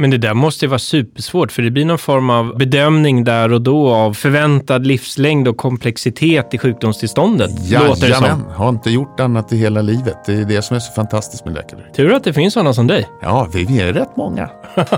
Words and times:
Men 0.00 0.10
det 0.10 0.18
där 0.18 0.34
måste 0.34 0.64
ju 0.64 0.68
vara 0.68 0.78
supersvårt, 0.78 1.52
för 1.52 1.62
det 1.62 1.70
blir 1.70 1.84
någon 1.84 1.98
form 1.98 2.30
av 2.30 2.56
bedömning 2.56 3.24
där 3.24 3.52
och 3.52 3.62
då 3.62 3.94
av 3.94 4.14
förväntad 4.14 4.86
livslängd 4.86 5.48
och 5.48 5.56
komplexitet 5.56 6.54
i 6.54 6.58
sjukdomstillståndet. 6.58 7.50
Jajamän, 7.64 8.44
har 8.54 8.68
inte 8.68 8.90
gjort 8.90 9.20
annat 9.20 9.52
i 9.52 9.56
hela 9.56 9.82
livet. 9.82 10.16
Det 10.26 10.32
är 10.32 10.44
det 10.44 10.62
som 10.62 10.76
är 10.76 10.80
så 10.80 10.92
fantastiskt 10.92 11.44
med 11.44 11.54
läkare. 11.54 11.80
Tur 11.96 12.12
att 12.12 12.24
det 12.24 12.32
finns 12.32 12.54
sådana 12.54 12.74
som 12.74 12.86
dig. 12.86 13.08
Ja, 13.22 13.48
vi 13.54 13.64
vi 13.64 13.80
är 13.80 13.92
rätt 13.92 14.16
många. 14.16 14.50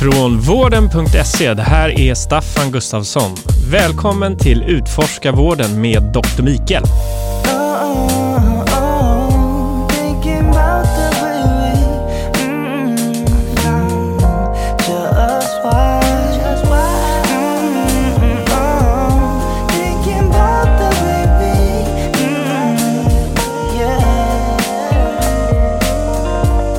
Från 0.00 0.40
vården.se, 0.40 1.54
det 1.54 1.62
här 1.62 2.00
är 2.00 2.14
Staffan 2.14 2.72
Gustafsson. 2.72 3.36
Välkommen 3.70 4.36
till 4.36 4.62
Utforska 4.62 5.32
vården 5.32 5.80
med 5.80 6.02
Dr. 6.02 6.42
Mikael. 6.42 6.82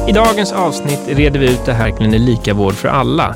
I 0.09 0.11
dagens 0.11 0.51
avsnitt 0.53 0.99
reder 1.07 1.39
vi 1.39 1.53
ut 1.53 1.65
det 1.65 1.73
här 1.73 1.97
kring 1.97 2.11
lika 2.11 2.53
vård 2.53 2.73
för 2.73 2.87
alla. 2.89 3.35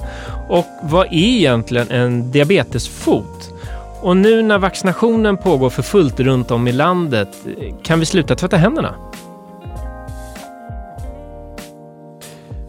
Och 0.50 0.66
vad 0.82 1.06
är 1.06 1.14
egentligen 1.14 1.92
en 1.92 2.32
diabetesfot? 2.32 3.54
Och 4.02 4.18
nu 4.18 4.42
när 4.42 4.58
vaccinationen 4.58 5.38
pågår 5.38 5.70
för 5.70 5.82
fullt 5.82 6.20
runt 6.20 6.52
om 6.52 6.68
i 6.68 6.72
landet, 6.72 7.28
kan 7.84 8.00
vi 8.00 8.06
sluta 8.06 8.36
tvätta 8.36 8.58
händerna? 8.58 8.96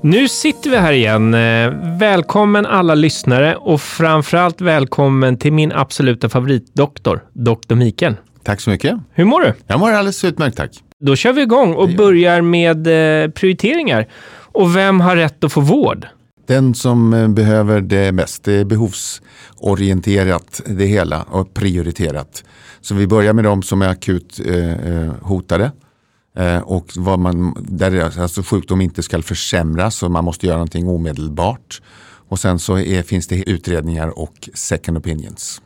Nu 0.02 0.28
sitter 0.28 0.70
vi 0.70 0.77
här 0.77 0.92
igen. 0.92 1.34
Eh, 1.34 1.70
Välkommen 1.98 2.66
alla 2.66 2.94
lyssnare 2.94 3.56
och 3.56 3.80
framförallt 3.80 4.60
välkommen 4.60 5.38
till 5.38 5.52
min 5.52 5.72
absoluta 5.72 6.28
favoritdoktor, 6.28 7.25
Dr. 7.32 7.75
Mikael. 7.75 8.16
Tack 8.42 8.60
så 8.60 8.70
mycket. 8.70 8.94
Hur 9.12 9.25
mår 9.25 9.41
du? 9.41 9.55
Jag 9.66 9.80
mår 9.80 9.91
alldeles 9.91 10.25
utmärkt, 10.25 10.56
tack. 10.56 10.70
Då 11.05 11.16
kör 11.16 11.33
vi 11.33 11.42
igång 11.42 11.74
och 11.74 11.88
börjar 11.88 12.42
med 12.42 12.86
eh, 12.86 13.30
prioriteringar. 13.30 14.08
Och 14.52 14.77
vem 14.77 15.00
har 15.00 15.16
rätt 15.16 15.44
att 15.44 15.52
få 15.52 15.60
vård? 15.60 16.06
Den 16.47 16.74
som 16.74 17.14
eh, 17.14 17.28
behöver 17.28 17.80
det 17.80 18.12
mest, 18.12 18.44
det 18.44 18.52
är 18.52 18.64
behovsorienterat 18.64 20.60
det 20.66 20.86
hela 20.86 21.22
och 21.22 21.55
prioriterat. 21.55 22.44
Så 22.80 22.94
vi 22.94 23.06
börjar 23.06 23.32
med 23.32 23.44
de 23.44 23.62
som 23.62 23.82
är 23.82 23.88
akut 23.88 24.41
eh, 24.47 25.12
hotade. 25.22 25.72
Eh, 26.36 26.58
och 26.58 26.92
vad 26.97 27.19
man, 27.19 27.56
där 27.60 28.20
alltså 28.20 28.42
sjukdom 28.42 28.80
inte 28.80 29.02
ska 29.02 29.22
försämras 29.22 30.02
och 30.02 30.10
man 30.10 30.25
måste 30.25 30.47
göra 30.47 30.56
någonting 30.56 30.88
omedelbart. 30.88 31.82
Och 32.28 32.38
sen 32.38 32.58
så 32.58 32.78
är, 32.78 33.02
finns 33.02 33.27
det 33.27 33.50
utredningar 33.50 34.19
och 34.19 34.48
second 34.55 34.98
opinions. 34.98 35.62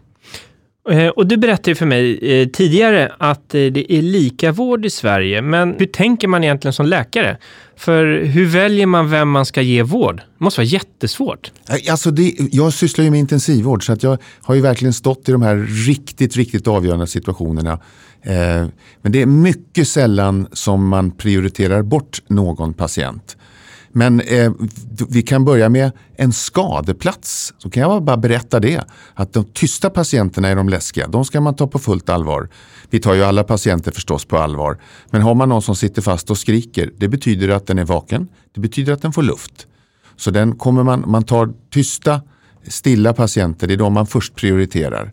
Eh, 0.90 1.08
och 1.08 1.26
du 1.26 1.36
berättade 1.36 1.74
för 1.74 1.86
mig 1.86 2.18
eh, 2.18 2.48
tidigare 2.48 3.12
att 3.18 3.54
eh, 3.54 3.60
det 3.60 3.92
är 3.92 4.02
lika 4.02 4.52
vård 4.52 4.86
i 4.86 4.90
Sverige. 4.90 5.42
Men 5.42 5.74
hur 5.78 5.86
tänker 5.86 6.28
man 6.28 6.44
egentligen 6.44 6.72
som 6.72 6.86
läkare? 6.86 7.36
För 7.76 8.24
hur 8.24 8.46
väljer 8.46 8.86
man 8.86 9.10
vem 9.10 9.30
man 9.30 9.46
ska 9.46 9.62
ge 9.62 9.82
vård? 9.82 10.16
Det 10.16 10.44
måste 10.44 10.60
vara 10.60 10.66
jättesvårt. 10.66 11.52
Alltså 11.90 12.10
det, 12.10 12.34
jag 12.52 12.72
sysslar 12.72 13.04
ju 13.04 13.10
med 13.10 13.20
intensivvård 13.20 13.86
så 13.86 13.92
att 13.92 14.02
jag 14.02 14.18
har 14.42 14.54
ju 14.54 14.60
verkligen 14.60 14.92
stått 14.92 15.28
i 15.28 15.32
de 15.32 15.42
här 15.42 15.56
riktigt, 15.86 16.36
riktigt 16.36 16.68
avgörande 16.68 17.06
situationerna. 17.06 17.80
Men 19.02 19.12
det 19.12 19.22
är 19.22 19.26
mycket 19.26 19.88
sällan 19.88 20.46
som 20.52 20.88
man 20.88 21.10
prioriterar 21.10 21.82
bort 21.82 22.22
någon 22.28 22.74
patient. 22.74 23.36
Men 23.92 24.20
eh, 24.20 24.52
vi 25.08 25.22
kan 25.22 25.44
börja 25.44 25.68
med 25.68 25.92
en 26.16 26.32
skadeplats. 26.32 27.54
Så 27.58 27.70
kan 27.70 27.82
jag 27.82 28.02
bara 28.02 28.16
berätta 28.16 28.60
det. 28.60 28.84
Att 29.14 29.32
de 29.32 29.44
tysta 29.44 29.90
patienterna 29.90 30.48
är 30.48 30.56
de 30.56 30.68
läskiga. 30.68 31.08
De 31.08 31.24
ska 31.24 31.40
man 31.40 31.56
ta 31.56 31.66
på 31.66 31.78
fullt 31.78 32.08
allvar. 32.08 32.48
Vi 32.90 33.00
tar 33.00 33.14
ju 33.14 33.24
alla 33.24 33.44
patienter 33.44 33.92
förstås 33.92 34.24
på 34.24 34.38
allvar. 34.38 34.78
Men 35.10 35.22
har 35.22 35.34
man 35.34 35.48
någon 35.48 35.62
som 35.62 35.76
sitter 35.76 36.02
fast 36.02 36.30
och 36.30 36.38
skriker. 36.38 36.90
Det 36.96 37.08
betyder 37.08 37.48
att 37.48 37.66
den 37.66 37.78
är 37.78 37.84
vaken. 37.84 38.28
Det 38.54 38.60
betyder 38.60 38.92
att 38.92 39.02
den 39.02 39.12
får 39.12 39.22
luft. 39.22 39.66
Så 40.16 40.30
den 40.30 40.56
kommer 40.56 40.82
man, 40.82 41.04
man 41.06 41.22
tar 41.22 41.52
tysta, 41.70 42.20
stilla 42.68 43.12
patienter, 43.12 43.66
det 43.66 43.74
är 43.74 43.78
de 43.78 43.92
man 43.92 44.06
först 44.06 44.34
prioriterar. 44.34 45.12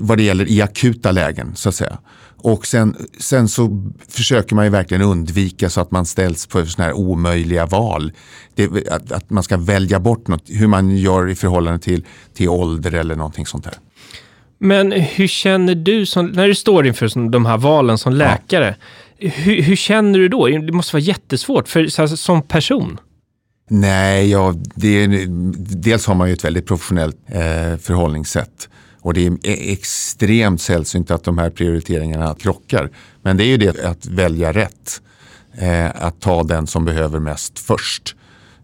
Vad 0.00 0.18
det 0.18 0.24
gäller 0.24 0.48
i 0.48 0.62
akuta 0.62 1.12
lägen 1.12 1.56
så 1.56 1.68
att 1.68 1.74
säga. 1.74 1.98
Och 2.42 2.66
sen, 2.66 2.96
sen 3.18 3.48
så 3.48 3.92
försöker 4.08 4.54
man 4.54 4.64
ju 4.64 4.70
verkligen 4.70 5.02
undvika 5.02 5.70
så 5.70 5.80
att 5.80 5.90
man 5.90 6.06
ställs 6.06 6.46
på 6.46 6.66
sådana 6.66 6.86
här 6.86 6.98
omöjliga 6.98 7.66
val. 7.66 8.12
Det, 8.54 8.88
att, 8.88 9.12
att 9.12 9.30
man 9.30 9.42
ska 9.42 9.56
välja 9.56 10.00
bort 10.00 10.28
något, 10.28 10.44
hur 10.46 10.66
man 10.66 10.96
gör 10.96 11.28
i 11.28 11.34
förhållande 11.34 11.78
till, 11.78 12.04
till 12.34 12.48
ålder 12.48 12.94
eller 12.94 13.16
någonting 13.16 13.46
sånt 13.46 13.64
här. 13.64 13.74
Men 14.58 14.92
hur 14.92 15.26
känner 15.26 15.74
du, 15.74 16.06
som, 16.06 16.26
när 16.26 16.48
du 16.48 16.54
står 16.54 16.86
inför 16.86 17.30
de 17.30 17.46
här 17.46 17.58
valen 17.58 17.98
som 17.98 18.12
läkare, 18.12 18.76
hur, 19.18 19.62
hur 19.62 19.76
känner 19.76 20.18
du 20.18 20.28
då? 20.28 20.46
Det 20.46 20.72
måste 20.72 20.96
vara 20.96 21.02
jättesvårt 21.02 21.68
för, 21.68 21.86
så, 21.86 22.02
här, 22.02 22.06
som 22.06 22.42
person. 22.42 23.00
Nej, 23.70 24.30
ja, 24.30 24.54
det 24.74 25.06
dels 25.56 26.06
har 26.06 26.14
man 26.14 26.28
ju 26.28 26.34
ett 26.34 26.44
väldigt 26.44 26.66
professionellt 26.66 27.16
eh, 27.26 27.76
förhållningssätt. 27.76 28.68
Och 29.00 29.14
det 29.14 29.26
är 29.26 29.32
e- 29.32 29.72
extremt 29.72 30.60
sällsynt 30.60 31.10
att 31.10 31.24
de 31.24 31.38
här 31.38 31.50
prioriteringarna 31.50 32.34
krockar. 32.34 32.90
Men 33.22 33.36
det 33.36 33.44
är 33.44 33.48
ju 33.48 33.56
det 33.56 33.84
att 33.84 34.06
välja 34.06 34.52
rätt. 34.52 35.00
Eh, 35.52 36.04
att 36.04 36.20
ta 36.20 36.42
den 36.42 36.66
som 36.66 36.84
behöver 36.84 37.18
mest 37.18 37.58
först. 37.58 38.16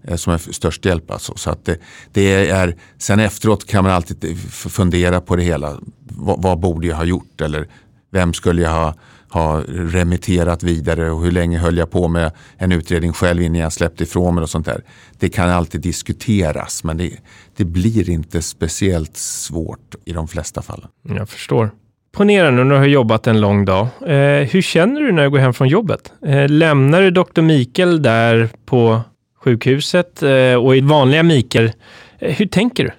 Eh, 0.05 0.17
som 0.17 0.33
är 0.33 0.39
störst 0.39 0.85
hjälp 0.85 1.11
alltså. 1.11 1.33
Så 1.37 1.51
att 1.51 1.65
det, 1.65 1.79
det 2.13 2.51
är, 2.51 2.77
sen 2.99 3.21
efteråt 3.21 3.67
kan 3.67 3.85
man 3.85 3.93
alltid 3.93 4.39
fundera 4.51 5.21
på 5.21 5.37
det 5.37 5.43
hela. 5.43 5.73
V 5.73 6.35
vad 6.39 6.59
borde 6.59 6.87
jag 6.87 6.97
ha 6.97 7.05
gjort? 7.05 7.41
Eller 7.41 7.69
vem 8.11 8.35
skulle 8.35 8.63
jag 8.63 8.71
ha, 8.71 8.95
ha 9.37 9.63
remitterat 9.69 10.63
vidare 10.63 11.11
och 11.11 11.25
hur 11.25 11.31
länge 11.31 11.59
höll 11.59 11.77
jag 11.77 11.91
på 11.91 12.09
med 12.09 12.33
en 12.57 12.73
utredning 12.73 13.13
själv 13.13 13.43
innan 13.43 13.61
jag 13.61 13.73
släppte 13.73 14.05
ifrån 14.05 14.35
mig 14.35 14.43
och 14.43 14.51
sånt 14.51 14.67
där. 14.67 14.81
Det 15.19 15.29
kan 15.29 15.51
alltid 15.51 15.81
diskuteras 15.81 16.85
men 16.85 16.97
det, 16.97 17.11
det 17.57 17.65
blir 17.65 18.11
inte 18.11 18.43
speciellt 18.43 19.17
svårt 19.17 19.95
i 20.05 20.13
de 20.13 20.29
flesta 20.29 20.63
fallen. 20.63 20.89
Jag 21.03 21.29
förstår. 21.29 21.71
Ponera 22.13 22.51
nu 22.51 22.65
när 22.65 22.71
du 22.71 22.77
har 22.77 22.87
jobbat 22.87 23.27
en 23.27 23.41
lång 23.41 23.65
dag. 23.65 23.89
Eh, 24.07 24.49
hur 24.49 24.63
känner 24.63 25.01
du 25.01 25.13
när 25.13 25.23
du 25.25 25.31
går 25.31 25.39
hem 25.39 25.55
från 25.55 25.69
jobbet? 25.69 26.13
Eh, 26.27 26.49
lämnar 26.49 27.03
du 27.03 27.11
Dr. 27.11 27.43
Mikael 27.43 28.03
där 28.03 28.49
på 28.67 29.01
sjukhuset 29.45 30.23
eh, 30.23 30.55
och 30.55 30.77
i 30.77 30.81
vanliga 30.81 31.23
Mikael, 31.23 31.73
eh, 32.19 32.35
hur 32.35 32.47
tänker 32.47 32.85
du? 32.85 32.93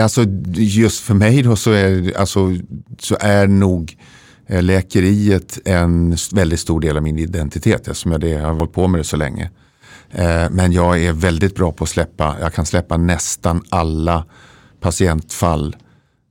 Alltså, 0.00 0.24
just 0.54 1.00
för 1.00 1.14
mig 1.14 1.42
då 1.42 1.56
så 1.56 1.70
är, 1.70 2.16
alltså, 2.18 2.56
så 2.98 3.16
är 3.20 3.46
nog 3.46 3.96
Eh, 4.50 4.62
läkeriet 4.62 5.58
en 5.64 6.16
väldigt 6.32 6.60
stor 6.60 6.80
del 6.80 6.96
av 6.96 7.02
min 7.02 7.18
identitet 7.18 7.88
eftersom 7.88 8.12
jag 8.12 8.20
det, 8.20 8.28
jag 8.28 8.46
har 8.46 8.52
hållit 8.52 8.72
på 8.72 8.88
med 8.88 9.00
det 9.00 9.04
så 9.04 9.16
länge. 9.16 9.50
Eh, 10.10 10.50
men 10.50 10.72
jag 10.72 11.04
är 11.04 11.12
väldigt 11.12 11.54
bra 11.54 11.72
på 11.72 11.84
att 11.84 11.90
släppa, 11.90 12.36
jag 12.40 12.54
kan 12.54 12.66
släppa 12.66 12.96
nästan 12.96 13.62
alla 13.68 14.24
patientfall. 14.80 15.76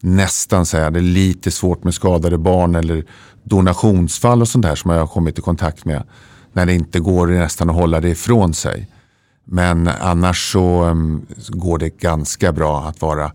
Nästan 0.01 0.66
säga, 0.66 0.89
det 0.89 1.00
är 1.00 1.01
lite 1.01 1.51
svårt 1.51 1.83
med 1.83 1.94
skadade 1.94 2.38
barn 2.38 2.75
eller 2.75 3.06
donationsfall 3.44 4.41
och 4.41 4.47
sånt 4.47 4.66
där 4.66 4.75
som 4.75 4.91
jag 4.91 5.00
har 5.00 5.07
kommit 5.07 5.39
i 5.39 5.41
kontakt 5.41 5.85
med. 5.85 6.03
När 6.53 6.66
det 6.66 6.73
inte 6.73 7.00
går 7.00 7.27
nästan 7.27 7.69
att 7.69 7.75
hålla 7.75 8.01
det 8.01 8.09
ifrån 8.09 8.53
sig. 8.53 8.88
Men 9.45 9.88
annars 9.88 10.51
så 10.51 10.83
mm, 10.83 11.25
går 11.50 11.77
det 11.77 11.97
ganska 12.00 12.51
bra 12.51 12.83
att 12.83 13.01
vara, 13.01 13.31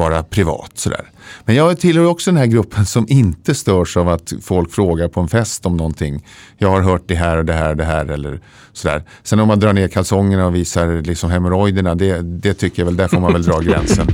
vara 0.00 0.22
privat. 0.22 0.70
Sådär. 0.74 1.10
Men 1.44 1.56
jag 1.56 1.80
tillhör 1.80 2.04
också 2.04 2.30
den 2.30 2.38
här 2.38 2.46
gruppen 2.46 2.86
som 2.86 3.06
inte 3.08 3.54
störs 3.54 3.96
av 3.96 4.08
att 4.08 4.32
folk 4.42 4.72
frågar 4.72 5.08
på 5.08 5.20
en 5.20 5.28
fest 5.28 5.66
om 5.66 5.76
någonting. 5.76 6.26
Jag 6.58 6.70
har 6.70 6.80
hört 6.80 7.02
det 7.06 7.14
här 7.14 7.36
och 7.36 7.44
det 7.44 7.52
här 7.52 7.70
och 7.70 7.76
det 7.76 7.84
här. 7.84 8.06
Eller 8.06 8.40
sådär. 8.72 9.02
Sen 9.22 9.40
om 9.40 9.48
man 9.48 9.60
drar 9.60 9.72
ner 9.72 9.88
kalsongerna 9.88 10.46
och 10.46 10.54
visar 10.54 11.02
liksom 11.02 11.30
hemorrojderna, 11.30 11.94
det, 11.94 12.22
det 12.22 12.54
tycker 12.54 12.82
jag 12.82 12.86
väl, 12.86 12.96
där 12.96 13.08
får 13.08 13.20
man 13.20 13.32
väl 13.32 13.42
dra 13.42 13.58
gränsen. 13.60 14.06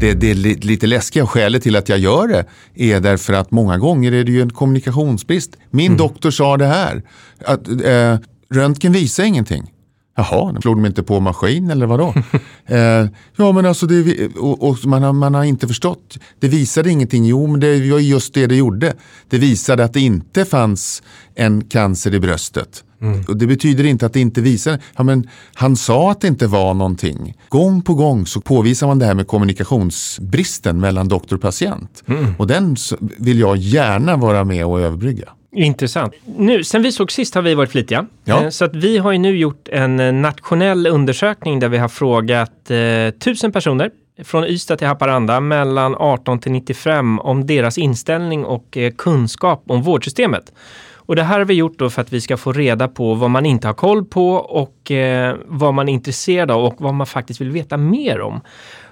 det, 0.00 0.14
det 0.14 0.34
li- 0.34 0.54
lite 0.62 0.86
läskiga 0.86 1.26
skälet 1.26 1.62
till 1.62 1.76
att 1.76 1.88
jag 1.88 1.98
gör 1.98 2.28
det 2.28 2.44
är 2.74 3.00
därför 3.00 3.32
att 3.32 3.50
många 3.50 3.78
gånger 3.78 4.12
är 4.12 4.24
det 4.24 4.32
ju 4.32 4.42
en 4.42 4.50
kommunikationsbrist. 4.50 5.56
Min 5.70 5.96
doktor 5.96 6.30
sa 6.30 6.56
det 6.56 6.66
här. 6.66 7.02
Att, 7.44 7.68
eh, 7.68 8.16
röntgen 8.54 8.92
visar 8.92 9.24
ingenting. 9.24 9.70
Jaha, 10.16 10.60
slog 10.60 10.76
de 10.76 10.86
inte 10.86 11.02
på 11.02 11.20
maskin 11.20 11.70
eller 11.70 11.86
vadå? 11.86 12.14
eh, 12.66 13.06
ja 13.36 13.52
men 13.52 13.66
alltså, 13.66 13.86
det, 13.86 14.28
och, 14.36 14.68
och 14.68 14.78
man, 14.84 15.02
har, 15.02 15.12
man 15.12 15.34
har 15.34 15.44
inte 15.44 15.68
förstått. 15.68 16.18
Det 16.38 16.48
visade 16.48 16.90
ingenting. 16.90 17.24
Jo, 17.24 17.46
men 17.46 17.60
det 17.60 17.90
var 17.90 17.98
just 17.98 18.34
det 18.34 18.46
det 18.46 18.56
gjorde. 18.56 18.94
Det 19.28 19.38
visade 19.38 19.84
att 19.84 19.92
det 19.92 20.00
inte 20.00 20.44
fanns 20.44 21.02
en 21.34 21.64
cancer 21.64 22.14
i 22.14 22.20
bröstet. 22.20 22.84
Och 23.28 23.36
det 23.36 23.46
betyder 23.46 23.84
inte 23.84 24.06
att 24.06 24.12
det 24.12 24.20
inte 24.20 24.40
visar. 24.40 24.78
Ja, 24.96 25.02
men 25.02 25.28
han 25.54 25.76
sa 25.76 26.10
att 26.10 26.20
det 26.20 26.28
inte 26.28 26.46
var 26.46 26.74
någonting. 26.74 27.34
Gång 27.48 27.82
på 27.82 27.94
gång 27.94 28.26
så 28.26 28.40
påvisar 28.40 28.86
man 28.86 28.98
det 28.98 29.06
här 29.06 29.14
med 29.14 29.26
kommunikationsbristen 29.26 30.80
mellan 30.80 31.08
doktor 31.08 31.36
och 31.36 31.42
patient. 31.42 32.02
Och 32.38 32.46
den 32.46 32.76
vill 33.18 33.38
jag 33.38 33.56
gärna 33.56 34.16
vara 34.16 34.44
med 34.44 34.66
och 34.66 34.80
överbrygga. 34.80 35.28
Intressant. 35.52 36.12
Nu, 36.24 36.64
sen 36.64 36.82
vi 36.82 36.92
såg 36.92 37.12
sist 37.12 37.34
har 37.34 37.42
vi 37.42 37.54
varit 37.54 37.70
flitiga. 37.70 38.06
Ja. 38.24 38.42
Eh, 38.44 38.48
Så 38.48 38.64
att 38.64 38.76
vi 38.76 38.98
har 38.98 39.12
ju 39.12 39.18
nu 39.18 39.36
gjort 39.36 39.68
en 39.68 40.00
eh, 40.00 40.12
nationell 40.12 40.86
undersökning 40.86 41.58
där 41.60 41.68
vi 41.68 41.78
har 41.78 41.88
frågat 41.88 42.70
eh, 42.70 43.18
tusen 43.18 43.52
personer 43.52 43.90
från 44.24 44.44
Ystad 44.44 44.76
till 44.76 44.86
Haparanda 44.86 45.40
mellan 45.40 45.94
18 45.98 46.38
till 46.38 46.52
95 46.52 47.18
om 47.18 47.46
deras 47.46 47.78
inställning 47.78 48.44
och 48.44 48.76
eh, 48.76 48.92
kunskap 48.98 49.64
om 49.66 49.82
vårdsystemet. 49.82 50.52
Och 50.94 51.16
det 51.16 51.22
här 51.22 51.38
har 51.38 51.46
vi 51.46 51.54
gjort 51.54 51.78
då 51.78 51.90
för 51.90 52.02
att 52.02 52.12
vi 52.12 52.20
ska 52.20 52.36
få 52.36 52.52
reda 52.52 52.88
på 52.88 53.14
vad 53.14 53.30
man 53.30 53.46
inte 53.46 53.66
har 53.66 53.74
koll 53.74 54.04
på 54.04 54.32
och 54.34 54.90
eh, 54.90 55.36
vad 55.46 55.74
man 55.74 55.88
är 55.88 55.92
intresserad 55.92 56.50
av 56.50 56.64
och 56.64 56.74
vad 56.78 56.94
man 56.94 57.06
faktiskt 57.06 57.40
vill 57.40 57.50
veta 57.50 57.76
mer 57.76 58.20
om. 58.20 58.40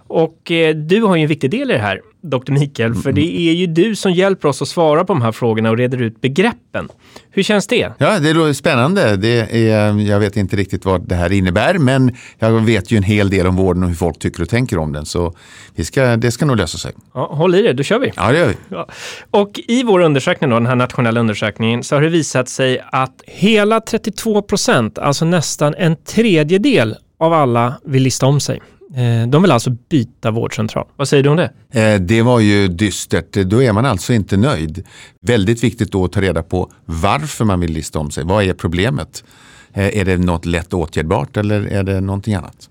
Och 0.09 0.51
eh, 0.51 0.75
du 0.75 1.03
har 1.03 1.17
ju 1.17 1.23
en 1.23 1.29
viktig 1.29 1.51
del 1.51 1.71
i 1.71 1.75
det 1.75 1.79
här, 1.79 2.01
Dr. 2.23 2.53
Mikael, 2.53 2.95
för 2.95 3.13
det 3.13 3.39
är 3.39 3.53
ju 3.53 3.67
du 3.67 3.97
som 3.97 4.13
hjälper 4.13 4.49
oss 4.49 4.63
att 4.63 4.69
svara 4.69 5.05
på 5.05 5.13
de 5.13 5.23
här 5.23 5.33
frågorna 5.33 5.71
och 5.71 5.77
reder 5.77 6.03
ut 6.03 6.21
begreppen. 6.21 6.89
Hur 7.31 7.43
känns 7.43 7.67
det? 7.67 7.93
Ja, 7.99 8.19
det 8.19 8.33
låter 8.33 8.53
spännande. 8.53 9.17
Det 9.17 9.69
är, 9.69 9.99
jag 10.01 10.21
vet 10.21 10.37
inte 10.37 10.57
riktigt 10.57 10.85
vad 10.85 11.09
det 11.09 11.15
här 11.15 11.33
innebär, 11.33 11.79
men 11.79 12.17
jag 12.39 12.51
vet 12.51 12.91
ju 12.91 12.97
en 12.97 13.03
hel 13.03 13.31
del 13.31 13.47
om 13.47 13.57
vården 13.57 13.83
och 13.83 13.89
hur 13.89 13.97
folk 13.97 14.19
tycker 14.19 14.43
och 14.43 14.49
tänker 14.49 14.79
om 14.79 14.93
den. 14.93 15.07
Så 15.07 15.35
vi 15.75 15.85
ska, 15.85 16.17
det 16.17 16.31
ska 16.31 16.47
nog 16.47 16.57
lösa 16.57 16.79
sig. 16.79 16.93
Ja, 17.15 17.27
håll 17.33 17.55
i 17.55 17.63
det, 17.63 17.73
då 17.73 17.83
kör 17.83 17.99
vi. 17.99 18.13
Ja, 18.17 18.33
det 18.33 18.39
gör 18.39 18.49
vi. 18.49 18.55
Ja. 18.69 18.89
Och 19.31 19.61
i 19.69 19.83
vår 19.83 20.01
undersökning, 20.01 20.51
då, 20.51 20.57
den 20.57 20.67
här 20.67 20.77
nationella 20.77 21.21
undersökningen, 21.21 21.85
så 21.85 21.97
har 21.97 22.03
det 22.03 22.09
visat 22.09 22.49
sig 22.49 22.81
att 22.93 23.23
hela 23.27 23.81
32 23.81 24.43
procent, 24.43 24.99
alltså 24.99 25.25
nästan 25.25 25.75
en 25.75 25.97
tredjedel 25.97 26.97
av 27.19 27.33
alla 27.33 27.75
vill 27.85 28.03
lista 28.03 28.27
om 28.27 28.41
sig. 28.41 28.61
Eh, 28.97 29.29
De 29.29 29.43
vill 29.43 29.51
alltså 29.51 29.71
byta 29.89 30.31
vårdcentral. 30.31 30.87
Vad 30.97 31.09
säger 31.09 31.23
du 31.23 31.29
om 31.31 31.37
det? 31.37 31.53
Eh, 31.81 32.01
Det 32.01 32.23
var 32.23 32.41
ju 32.41 32.69
dystert. 32.69 33.33
Då 33.33 33.63
är 33.63 33.73
man 33.73 33.87
alltså 33.87 34.13
inte 34.13 34.37
nöjd. 34.37 34.87
Väldigt 35.21 35.65
viktigt 35.65 35.93
då 35.93 36.05
att 36.05 36.13
ta 36.13 36.21
reda 36.21 36.43
på 36.43 36.71
varför 36.85 37.45
man 37.45 37.61
vill 37.61 37.73
lista 37.73 37.99
om 37.99 38.11
sig. 38.11 38.25
Vad 38.25 38.45
är 38.45 38.55
problemet? 38.55 39.25
Eh, 39.73 39.99
Är 39.99 40.05
det 40.05 40.17
något 40.19 40.45
lätt 40.47 40.75
åtgärdbart 40.75 41.37
eller 41.37 41.61
är 41.67 41.83
det 41.83 42.01
någonting 42.01 42.35
annat? 42.35 42.69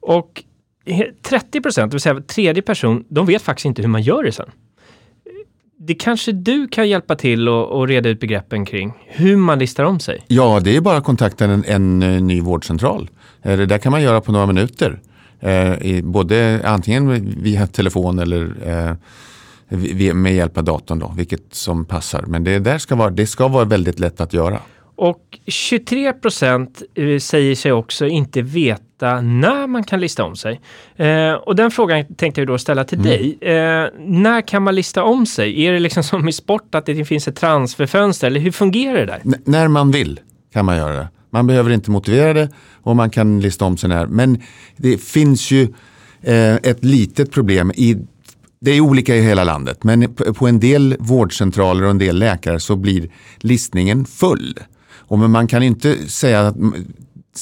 Och 0.00 0.42
he- 0.86 1.10
30 1.22 1.60
procent, 1.60 1.90
det 1.90 1.94
vill 1.94 2.00
säga 2.00 2.20
tredje 2.20 2.62
person, 2.62 3.04
de 3.08 3.26
vet 3.26 3.42
faktiskt 3.42 3.64
inte 3.66 3.82
hur 3.82 3.88
man 3.88 4.02
gör 4.02 4.22
det 4.24 4.32
sen. 4.32 4.50
Det 5.78 5.94
kanske 5.94 6.32
du 6.32 6.68
kan 6.68 6.88
hjälpa 6.88 7.16
till 7.16 7.48
och, 7.48 7.68
och 7.78 7.88
reda 7.88 8.08
ut 8.08 8.20
begreppen 8.20 8.64
kring 8.66 8.92
hur 9.06 9.36
man 9.36 9.58
listar 9.58 9.84
om 9.84 10.00
sig. 10.00 10.24
Ja, 10.28 10.60
det 10.60 10.76
är 10.76 10.80
bara 10.80 10.96
att 10.96 11.04
kontakta 11.04 11.44
en, 11.44 11.64
en 11.66 12.02
eh, 12.02 12.22
ny 12.22 12.40
vårdcentral. 12.40 13.10
Eh, 13.42 13.56
Det 13.56 13.66
där 13.66 13.78
kan 13.78 13.92
man 13.92 14.02
göra 14.02 14.20
på 14.20 14.32
några 14.32 14.46
minuter. 14.46 15.00
Eh, 15.44 16.02
både 16.04 16.60
antingen 16.64 17.34
via 17.42 17.66
telefon 17.66 18.18
eller 18.18 18.50
eh, 18.66 18.94
med 20.14 20.34
hjälp 20.34 20.58
av 20.58 20.64
datorn, 20.64 20.98
då, 20.98 21.14
vilket 21.16 21.54
som 21.54 21.84
passar. 21.84 22.24
Men 22.26 22.44
det, 22.44 22.58
där 22.58 22.78
ska 22.78 22.94
vara, 22.94 23.10
det 23.10 23.26
ska 23.26 23.48
vara 23.48 23.64
väldigt 23.64 23.98
lätt 23.98 24.20
att 24.20 24.32
göra. 24.32 24.58
Och 24.96 25.38
23 25.46 26.12
procent 26.12 26.82
eh, 26.94 27.18
säger 27.18 27.54
sig 27.54 27.72
också 27.72 28.06
inte 28.06 28.42
veta 28.42 29.20
när 29.20 29.66
man 29.66 29.84
kan 29.84 30.00
lista 30.00 30.24
om 30.24 30.36
sig. 30.36 30.60
Eh, 30.96 31.32
och 31.32 31.56
den 31.56 31.70
frågan 31.70 32.14
tänkte 32.14 32.40
jag 32.40 32.48
då 32.48 32.58
ställa 32.58 32.84
till 32.84 33.02
dig. 33.02 33.38
Eh, 33.40 33.86
när 33.98 34.48
kan 34.48 34.62
man 34.62 34.74
lista 34.74 35.02
om 35.04 35.26
sig? 35.26 35.66
Är 35.66 35.72
det 35.72 35.78
liksom 35.78 36.02
som 36.02 36.28
i 36.28 36.32
sport 36.32 36.74
att 36.74 36.86
det 36.86 37.04
finns 37.04 37.28
ett 37.28 37.36
transferfönster 37.36 38.26
eller 38.26 38.40
hur 38.40 38.50
fungerar 38.50 38.94
det 38.98 39.06
där? 39.06 39.20
N- 39.24 39.34
när 39.44 39.68
man 39.68 39.90
vill 39.90 40.20
kan 40.52 40.64
man 40.64 40.76
göra 40.76 40.92
det. 40.96 41.08
Man 41.30 41.46
behöver 41.46 41.70
inte 41.70 41.90
motivera 41.90 42.32
det 42.32 42.48
och 42.84 42.96
man 42.96 43.10
kan 43.10 43.40
lista 43.40 43.64
om 43.64 43.76
sig 43.76 43.88
när. 43.88 44.06
Men 44.06 44.42
det 44.76 44.98
finns 44.98 45.50
ju 45.50 45.62
eh, 46.22 46.54
ett 46.54 46.84
litet 46.84 47.32
problem. 47.32 47.72
I, 47.74 47.96
det 48.60 48.70
är 48.70 48.80
olika 48.80 49.16
i 49.16 49.20
hela 49.20 49.44
landet, 49.44 49.84
men 49.84 50.14
på, 50.14 50.34
på 50.34 50.48
en 50.48 50.60
del 50.60 50.96
vårdcentraler 50.98 51.82
och 51.82 51.90
en 51.90 51.98
del 51.98 52.18
läkare 52.18 52.60
så 52.60 52.76
blir 52.76 53.10
listningen 53.38 54.04
full. 54.04 54.58
Och 55.06 55.18
men 55.18 55.30
man 55.30 55.46
kan 55.46 55.62
inte 55.62 56.08
säga 56.08 56.40
att 56.40 56.56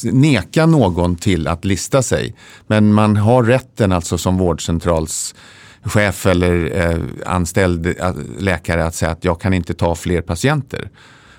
neka 0.04 0.66
någon 0.66 1.16
till 1.16 1.48
att 1.48 1.64
lista 1.64 2.02
sig. 2.02 2.34
Men 2.66 2.92
man 2.92 3.16
har 3.16 3.42
rätten 3.42 3.92
alltså 3.92 4.18
som 4.18 4.36
vårdcentralschef 4.38 6.26
eller 6.26 6.80
eh, 6.80 6.98
anställd 7.26 7.86
eh, 7.86 8.14
läkare 8.38 8.84
att 8.84 8.94
säga 8.94 9.10
att 9.10 9.24
jag 9.24 9.40
kan 9.40 9.54
inte 9.54 9.74
ta 9.74 9.94
fler 9.94 10.22
patienter. 10.22 10.90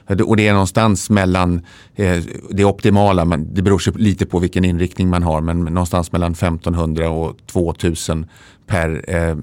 Eh, 0.07 0.21
och 0.21 0.37
det 0.37 0.47
är 0.47 0.53
någonstans 0.53 1.09
mellan 1.09 1.61
eh, 1.95 2.17
det 2.49 2.65
optimala, 2.65 3.25
men 3.25 3.53
det 3.53 3.61
beror 3.61 3.97
lite 3.97 4.25
på 4.25 4.39
vilken 4.39 4.65
inriktning 4.65 5.09
man 5.09 5.23
har, 5.23 5.41
men 5.41 5.59
någonstans 5.59 6.11
mellan 6.11 6.31
1500 6.31 7.09
och 7.09 7.37
2000 7.47 8.25
per 8.67 9.05
eh, 9.07 9.35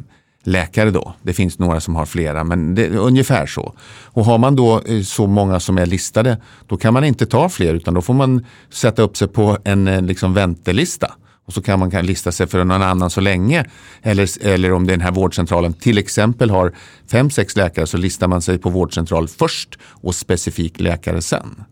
läkare 0.45 0.91
då. 0.91 1.15
Det 1.23 1.33
finns 1.33 1.59
några 1.59 1.81
som 1.81 1.95
har 1.95 2.07
flera, 2.07 2.45
men 2.45 2.75
det 2.75 2.87
är 2.87 2.97
ungefär 2.97 3.47
så. 3.47 3.75
Och 4.05 4.25
har 4.25 4.39
man 4.39 4.57
då 4.57 4.81
eh, 4.81 5.03
så 5.03 5.27
många 5.27 5.61
som 5.61 5.79
är 5.79 5.87
listade, 5.87 6.41
då 6.67 6.77
kan 6.77 6.95
man 6.95 7.05
inte 7.05 7.27
ta 7.27 7.49
fler, 7.49 7.75
utan 7.75 7.95
då 7.95 8.03
får 8.03 8.15
man 8.15 8.47
sätta 8.71 9.03
upp 9.03 9.17
sig 9.17 9.29
på 9.29 9.59
en 9.65 9.89
eh, 9.89 10.03
liksom 10.03 10.35
väntelista. 10.35 11.15
Och 11.51 11.55
så 11.55 11.63
kan 11.63 11.79
man 11.79 11.91
kan 11.91 12.07
lista 12.07 12.33
sig 12.33 12.47
för 12.47 12.65
någon 12.65 12.83
annan 12.83 13.11
så 13.11 13.21
länge. 13.21 13.65
Eller, 14.03 14.47
eller 14.47 14.73
om 14.73 14.87
den 14.87 15.01
här 15.01 15.11
vårdcentralen 15.11 15.73
till 15.73 15.99
exempel 15.99 16.51
har 16.51 16.73
fem, 17.11 17.31
sex 17.31 17.57
läkare 17.57 17.87
så 17.87 17.97
listar 17.97 18.29
man 18.29 18.43
sig 18.43 18.59
på 18.59 18.71
vårdcentral 18.71 19.29
först 19.29 19.79
och 19.83 20.15
specifik 20.15 20.81
läkare 20.81 21.23
sen. 21.23 21.65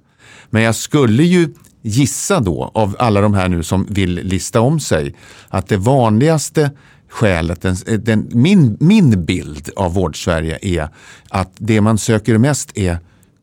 Men 0.51 0.63
jag 0.63 0.75
skulle 0.75 1.23
ju 1.23 1.55
gissa 1.83 2.41
då 2.41 2.71
av 2.75 2.97
alla 2.99 3.21
de 3.21 3.35
här 3.35 3.49
nu 3.49 3.63
som 3.63 3.87
vill 3.91 4.15
lista 4.15 4.61
om 4.61 4.81
sig 4.81 5.15
att 5.49 5.69
det 5.69 5.77
vanligaste 5.77 6.71
skälet, 7.09 7.63
den, 7.63 7.77
den, 7.99 8.29
min, 8.33 8.77
min 8.81 9.25
bild 9.25 9.71
av 9.77 9.95
vårdsverige 9.95 10.59
är 10.63 10.89
att 11.29 11.53
det 11.59 11.81
man 11.81 11.99
söker 11.99 12.39
mest 12.39 12.79
är 12.79 12.99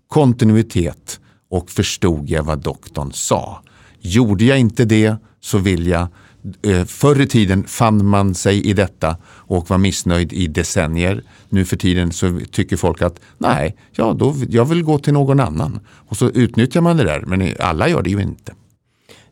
kontinuitet 0.08 1.20
och 1.50 1.70
förstod 1.70 2.30
jag 2.30 2.44
vad 2.44 2.60
doktorn 2.60 3.12
sa. 3.14 3.62
Gjorde 4.00 4.46
jag 4.46 4.60
inte 4.60 4.86
det 4.86 5.16
så 5.42 5.58
vill 5.58 5.88
jag 5.88 6.08
Eh, 6.62 6.86
förr 6.86 7.22
i 7.22 7.28
tiden 7.28 7.64
fann 7.64 8.06
man 8.06 8.36
sig 8.36 8.66
i 8.66 8.74
detta 8.74 9.18
och 9.26 9.70
var 9.70 9.78
missnöjd 9.78 10.34
i 10.34 10.48
decennier. 10.48 11.24
Nu 11.50 11.66
för 11.66 11.78
tiden 11.78 12.12
så 12.12 12.40
tycker 12.52 12.78
folk 12.78 13.02
att 13.02 13.20
nej, 13.38 13.76
ja, 13.92 14.14
då, 14.14 14.36
jag 14.50 14.66
vill 14.66 14.84
gå 14.84 15.00
till 15.00 15.14
någon 15.14 15.40
annan. 15.40 15.80
Och 16.08 16.18
så 16.18 16.30
utnyttjar 16.30 16.82
man 16.82 16.98
det 16.98 17.04
där, 17.04 17.24
men 17.28 17.56
alla 17.60 17.90
gör 17.90 18.02
det 18.02 18.10
ju 18.10 18.22
inte. 18.22 18.54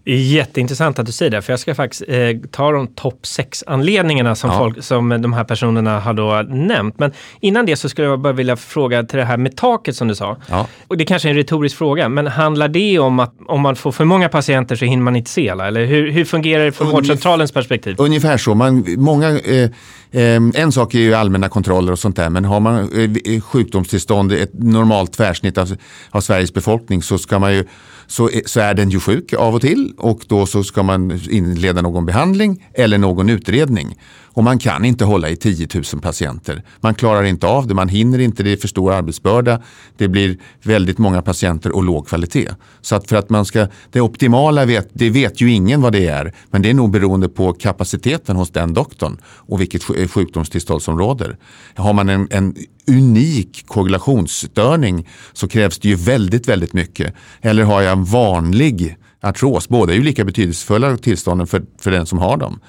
Jätteintressant 0.05 0.99
att 0.99 1.05
du 1.05 1.11
säger 1.11 1.29
det, 1.31 1.41
för 1.41 1.53
jag 1.53 1.59
ska 1.59 1.75
faktiskt 1.75 2.03
eh, 2.07 2.17
ta 2.51 2.71
de 2.71 2.87
topp 2.87 3.25
sex 3.25 3.63
anledningarna 3.67 4.35
som, 4.35 4.49
Ja. 4.49 4.57
folk, 4.57 4.83
som 4.83 5.09
de 5.21 5.33
här 5.33 5.43
personerna 5.43 5.99
har 5.99 6.13
då 6.13 6.41
nämnt. 6.49 6.99
Men 6.99 7.11
innan 7.39 7.65
det 7.65 7.75
så 7.75 7.89
skulle 7.89 8.07
jag 8.07 8.19
bara 8.19 8.33
vilja 8.33 8.55
fråga 8.55 9.03
till 9.03 9.17
det 9.19 9.25
här 9.25 9.37
med 9.37 9.55
taket 9.57 9.95
som 9.95 10.07
du 10.07 10.15
sa. 10.15 10.37
Ja. 10.49 10.67
Och 10.87 10.97
det 10.97 11.05
kanske 11.05 11.27
är 11.27 11.29
en 11.29 11.35
retorisk 11.35 11.77
fråga, 11.77 12.09
men 12.09 12.27
handlar 12.27 12.67
det 12.67 12.99
om 12.99 13.19
att 13.19 13.33
om 13.47 13.61
man 13.61 13.75
får 13.75 13.91
för 13.91 14.05
många 14.05 14.29
patienter 14.29 14.75
så 14.75 14.85
hinner 14.85 15.03
man 15.03 15.15
inte 15.15 15.29
se 15.29 15.49
alla? 15.49 15.67
Eller 15.67 15.85
hur, 15.85 16.11
hur 16.11 16.25
fungerar 16.25 16.65
det 16.65 16.71
från 16.71 16.87
Ungef- 16.87 16.91
vårdcentralens 16.91 17.51
perspektiv? 17.51 17.95
Ungefär 17.99 18.37
så. 18.37 18.55
Man, 18.55 18.85
många, 18.97 19.29
eh, 19.29 19.69
Ehm, 20.15 20.51
en 20.55 20.71
sak 20.71 20.93
är 20.95 20.99
ju 20.99 21.13
allmänna 21.13 21.49
kontroller 21.49 21.91
och 21.91 21.99
sånt 21.99 22.15
där, 22.15 22.29
men 22.29 22.45
har 22.45 22.59
man 22.59 22.75
eh, 22.75 23.33
eh, 23.35 23.41
sjukdomstillstånd, 23.41 24.31
ett 24.31 24.53
normalt 24.53 25.13
tvärsnitt 25.13 25.57
av, 25.57 25.75
av 26.09 26.21
Sveriges 26.21 26.53
befolkning 26.53 27.03
så, 27.03 27.17
ska 27.17 27.39
man 27.39 27.53
ju, 27.53 27.65
så, 28.07 28.29
är- 28.29 28.41
så 28.45 28.59
är 28.59 28.73
den 28.73 28.89
ju 28.89 28.99
sjuk 28.99 29.33
av 29.33 29.55
och 29.55 29.61
till 29.61 29.93
och 29.97 30.21
då 30.27 30.45
så 30.45 30.63
ska 30.63 30.83
man 30.83 31.19
inleda 31.29 31.81
någon 31.81 32.05
behandling 32.05 32.65
eller 32.73 32.97
någon 32.97 33.29
utredning. 33.29 33.95
Och 34.33 34.43
man 34.43 34.59
kan 34.59 34.85
inte 34.85 35.05
hålla 35.05 35.29
i 35.29 35.35
10 35.35 35.67
000 35.73 35.83
patienter. 36.01 36.63
Man 36.81 36.95
klarar 36.95 37.23
inte 37.23 37.47
av 37.47 37.67
det, 37.67 37.73
man 37.73 37.89
hinner 37.89 38.19
inte, 38.19 38.43
det 38.43 38.51
är 38.51 38.57
för 38.57 38.67
stor 38.67 38.93
arbetsbörda. 38.93 39.61
Det 39.97 40.07
blir 40.07 40.37
väldigt 40.63 40.97
många 40.97 41.21
patienter 41.21 41.75
och 41.75 41.83
låg 41.83 42.07
kvalitet. 42.07 42.49
Så 42.81 42.95
att 42.95 43.09
för 43.09 43.15
att 43.15 43.29
man 43.29 43.45
ska, 43.45 43.67
det 43.91 44.01
optimala 44.01 44.65
vet, 44.65 44.89
det 44.93 45.09
vet 45.09 45.41
ju 45.41 45.51
ingen 45.51 45.81
vad 45.81 45.93
det 45.93 46.07
är. 46.07 46.33
Men 46.51 46.61
det 46.61 46.69
är 46.69 46.73
nog 46.73 46.91
beroende 46.91 47.29
på 47.29 47.53
kapaciteten 47.53 48.35
hos 48.35 48.49
den 48.49 48.73
doktorn 48.73 49.17
och 49.25 49.61
vilket 49.61 49.83
sjukdomstillstånd 50.11 50.81
som 50.81 50.99
råder. 50.99 51.37
Har 51.75 51.93
man 51.93 52.09
en, 52.09 52.27
en 52.31 52.55
unik 52.87 53.63
koagulationsstörning 53.67 55.07
så 55.33 55.47
krävs 55.47 55.79
det 55.79 55.87
ju 55.87 55.95
väldigt, 55.95 56.47
väldigt 56.47 56.73
mycket. 56.73 57.13
Eller 57.41 57.63
har 57.63 57.81
jag 57.81 57.91
en 57.91 58.05
vanlig 58.05 58.97
artros, 59.21 59.69
båda 59.69 59.93
är 59.93 59.97
ju 59.97 60.03
lika 60.03 60.25
betydelsefulla 60.25 60.97
tillstånden 60.97 61.47
för, 61.47 61.63
för 61.79 61.91
den 61.91 62.05
som 62.05 62.19
har 62.19 62.37
dem. 62.37 62.59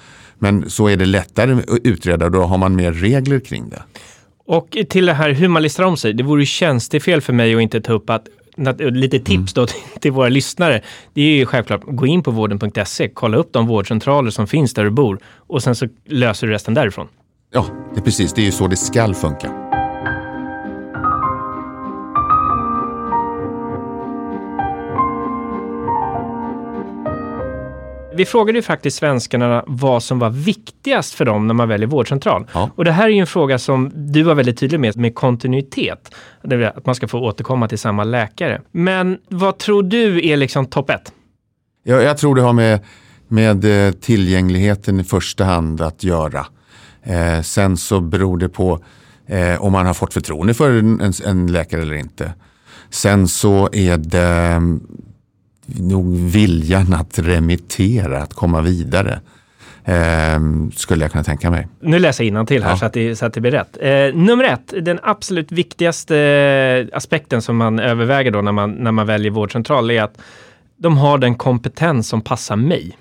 Men 0.45 0.71
så 0.71 0.89
är 0.89 0.97
det 0.97 1.07
lättare 1.07 1.53
att 1.53 1.69
utreda 1.85 2.29
då 2.29 2.43
har 2.43 2.59
man 2.59 2.77
mer 2.77 2.93
regler 2.93 3.41
kring 3.41 3.69
det. 3.69 3.83
Och 4.47 4.77
till 4.89 5.07
det 5.07 5.13
här 5.13 5.31
hur 5.31 5.49
man 5.49 5.63
listar 5.63 5.85
om 5.85 5.97
sig. 5.97 6.13
Det 6.13 6.23
vore 6.23 6.43
ju 6.43 6.47
tjänstefel 6.47 7.21
för 7.21 7.33
mig 7.33 7.55
att 7.55 7.61
inte 7.61 7.81
ta 7.81 7.93
upp 7.93 8.11
att 8.11 8.27
lite 8.79 9.19
tips 9.19 9.55
då 9.55 9.67
till, 9.67 9.81
till 10.01 10.13
våra 10.13 10.29
lyssnare, 10.29 10.83
det 11.15 11.23
är 11.23 11.37
ju 11.37 11.47
självklart, 11.47 11.81
gå 11.85 12.07
in 12.07 12.23
på 12.23 12.31
vården.se, 12.31 13.09
kolla 13.09 13.37
upp 13.37 13.53
de 13.53 13.67
vårdcentraler 13.67 14.31
som 14.31 14.47
finns 14.47 14.75
där 14.75 14.85
du 14.85 14.91
bor 14.91 15.19
och 15.37 15.63
sen 15.63 15.75
så 15.75 15.89
löser 16.07 16.47
du 16.47 16.53
resten 16.53 16.75
därifrån. 16.75 17.09
Ja, 17.53 17.67
det 17.95 18.01
är 18.01 18.05
precis. 18.05 18.33
Det 18.33 18.41
är 18.41 18.47
ju 18.47 18.53
så 18.53 18.67
det 18.67 18.77
skall 18.77 19.15
funka. 19.15 19.64
Vi 28.17 28.25
frågade 28.25 28.59
ju 28.59 28.63
faktiskt 28.63 28.97
svenskarna 28.97 29.65
vad 29.67 30.03
som 30.03 30.19
var 30.19 30.31
viktigast 30.31 31.15
för 31.15 31.25
dem 31.25 31.47
när 31.47 31.55
man 31.55 31.69
väljer 31.69 31.89
vårdcentral. 31.89 32.47
Ja. 32.55 32.71
Och 32.75 32.85
det 32.85 32.93
här 32.93 33.05
är 33.05 33.09
ju 33.09 33.19
en 33.19 33.27
fråga 33.27 33.59
som 33.59 33.91
du 33.95 34.23
var 34.23 34.35
väldigt 34.35 34.59
tydlig 34.59 34.81
med, 34.81 34.97
med 34.97 35.15
kontinuitet. 35.15 36.15
Det 36.43 36.57
vill 36.57 36.67
att 36.67 36.87
man 36.87 36.95
ska 36.95 37.09
få 37.09 37.19
återkomma 37.19 37.69
till 37.69 37.79
samma 37.79 38.05
läkare. 38.05 38.61
Men 38.73 39.19
vad 39.29 39.59
tror 39.59 39.83
du 39.83 40.29
är 40.29 40.37
liksom 40.37 40.67
topp 40.67 40.91
ett? 40.91 41.13
Jag, 41.83 42.03
jag 42.03 42.19
tror 42.19 42.35
det 42.35 42.43
har 42.43 42.53
med, 42.53 42.81
med 43.29 43.87
eh, 43.87 43.93
tillgängligheten 43.93 45.01
i 45.01 45.05
första 45.05 45.45
hand 45.45 45.81
att 45.81 46.05
göra. 46.05 46.47
Eh, 47.03 47.41
sen 47.43 47.77
så 47.77 48.01
beror 48.01 48.39
det 48.39 48.49
på 48.49 48.81
eh, 49.27 49.63
om 49.63 49.73
man 49.73 49.87
har 49.87 49.95
fått 49.95 50.15
förtroende 50.15 50.55
för 50.55 50.71
en, 50.71 51.01
en, 51.01 51.13
en 51.25 51.53
läkare 51.53 51.83
eller 51.83 51.95
inte. 51.95 52.33
Sen 52.91 53.29
så 53.29 53.69
är 53.73 53.97
det 53.97 54.61
nog 55.67 56.17
viljan 56.17 56.95
att 56.95 57.19
remittera, 57.19 58.23
att 58.23 58.35
komma 58.35 58.61
vidare. 58.61 59.21
Eh, 59.85 60.41
skulle 60.75 61.05
jag 61.05 61.13
kunna 61.13 61.25
tänka 61.25 61.51
mig. 61.51 61.69
Nu 61.81 61.99
läser 61.99 62.25
jag 62.25 62.49
till 62.49 62.63
här 62.63 62.71
Ja. 62.71 62.77
så, 62.77 62.85
att 62.85 62.93
det, 62.93 63.17
så 63.17 63.27
att 63.27 63.33
det 63.35 63.41
blir 63.41 63.51
rätt. 63.51 63.77
Eh, 63.81 64.21
nummer 64.23 64.45
ett, 64.45 64.75
den 64.85 64.99
absolut 65.03 65.53
viktigaste 65.53 66.89
aspekten 66.93 67.43
som 67.43 67.57
man 67.57 67.79
överväger 67.79 68.31
då 68.31 68.41
när 68.41 68.53
man, 68.53 68.71
när 68.71 68.93
man 68.93 69.07
väljer 69.07 69.31
vårdcentral 69.31 69.91
är 69.91 70.03
att 70.03 70.19
de 70.77 70.99
har 70.99 71.19
den 71.19 71.35
kompetens 71.35 72.09
som 72.09 72.21
passar 72.21 72.57
mig. 72.57 72.99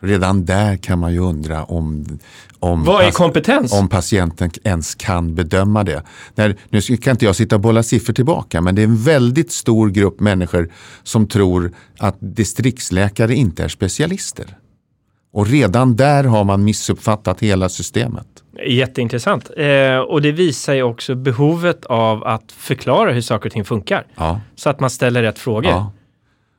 Redan 0.00 0.44
där 0.44 0.76
kan 0.76 0.98
man 0.98 1.12
ju 1.12 1.18
undra 1.18 1.64
om, 1.64 2.18
om, 2.58 2.84
Vad 2.84 3.04
är 3.04 3.10
kompetens? 3.10 3.72
om 3.72 3.88
patienten 3.88 4.50
ens 4.64 4.94
kan 4.94 5.34
bedöma 5.34 5.84
det. 5.84 6.02
När, 6.34 6.56
nu 6.68 6.80
kan 6.80 7.10
inte 7.10 7.24
jag 7.24 7.36
sitta 7.36 7.56
och 7.56 7.60
bolla 7.60 7.82
siffror 7.82 8.14
tillbaka 8.14 8.60
men 8.60 8.74
det 8.74 8.82
är 8.82 8.86
en 8.86 8.96
väldigt 8.96 9.52
stor 9.52 9.90
grupp 9.90 10.20
människor 10.20 10.70
som 11.02 11.28
tror 11.28 11.72
att 11.98 12.16
distriktsläkare 12.20 13.34
inte 13.34 13.64
är 13.64 13.68
specialister. 13.68 14.46
Och 15.32 15.46
redan 15.46 15.96
där 15.96 16.24
har 16.24 16.44
man 16.44 16.64
missuppfattat 16.64 17.42
hela 17.42 17.68
systemet. 17.68 18.26
Jätteintressant. 18.66 19.50
Eh, 19.56 19.98
och 19.98 20.22
det 20.22 20.32
visar 20.32 20.74
ju 20.74 20.82
också 20.82 21.14
behovet 21.14 21.84
av 21.84 22.24
att 22.24 22.52
förklara 22.52 23.12
hur 23.12 23.20
saker 23.20 23.48
och 23.48 23.52
ting 23.52 23.64
funkar. 23.64 24.06
Ja. 24.16 24.40
Så 24.54 24.70
att 24.70 24.80
man 24.80 24.90
ställer 24.90 25.22
rätt 25.22 25.38
frågor. 25.38 25.70
Ja. 25.70 25.92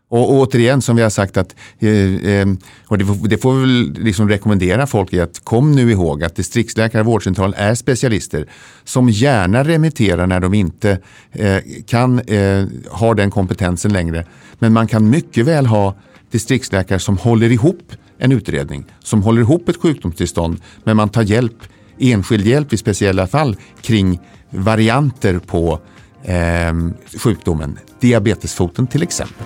Och, 0.10 0.30
och 0.30 0.36
återigen 0.40 0.82
som 0.82 0.96
vi 0.96 1.02
har 1.02 1.10
sagt 1.10 1.38
att, 1.38 1.56
eh, 1.80 1.90
eh, 2.16 2.48
och 2.88 2.98
det, 2.98 3.06
får- 3.06 3.28
det 3.28 3.38
får 3.38 3.54
vi 3.54 3.60
väl 3.62 3.94
liksom 4.04 4.30
rekommendera 4.30 4.88
folk 4.88 5.14
i 5.14 5.20
att 5.20 5.40
kom 5.44 5.72
nu 5.72 5.92
ihåg 5.92 6.24
att 6.24 6.36
distriktsläkare 6.36 7.02
och 7.02 7.06
vårdcentral 7.08 7.54
är 7.58 7.76
specialister 7.76 8.46
som 8.84 9.10
gärna 9.10 9.64
remitterar 9.64 10.28
när 10.28 10.40
de 10.40 10.54
inte 10.54 11.00
eh, 11.32 11.58
kan 11.86 12.20
eh, 12.20 12.66
ha 12.90 13.14
den 13.14 13.32
kompetensen 13.32 13.94
längre. 13.94 14.26
Men 14.60 14.74
man 14.74 14.88
kan 14.88 15.10
mycket 15.10 15.46
väl 15.46 15.66
ha 15.66 15.96
distriktsläkare 16.32 17.00
som 17.00 17.18
håller 17.18 17.52
ihop 17.52 17.92
en 18.18 18.32
utredning, 18.32 18.86
som 19.04 19.24
håller 19.24 19.42
ihop 19.42 19.70
ett 19.70 19.78
sjukdomstillstånd, 19.82 20.62
men 20.84 20.98
man 20.98 21.10
tar 21.10 21.22
hjälp, 21.24 21.58
enskild 22.00 22.46
hjälp 22.48 22.74
i 22.74 22.78
speciella 22.78 23.28
fall 23.28 23.56
kring 23.82 24.20
varianter 24.50 25.40
på 25.40 25.80
eh, 26.24 26.74
sjukdomen. 27.20 27.80
Diabetesfoten 28.00 28.88
till 28.88 29.04
exempel. 29.04 29.46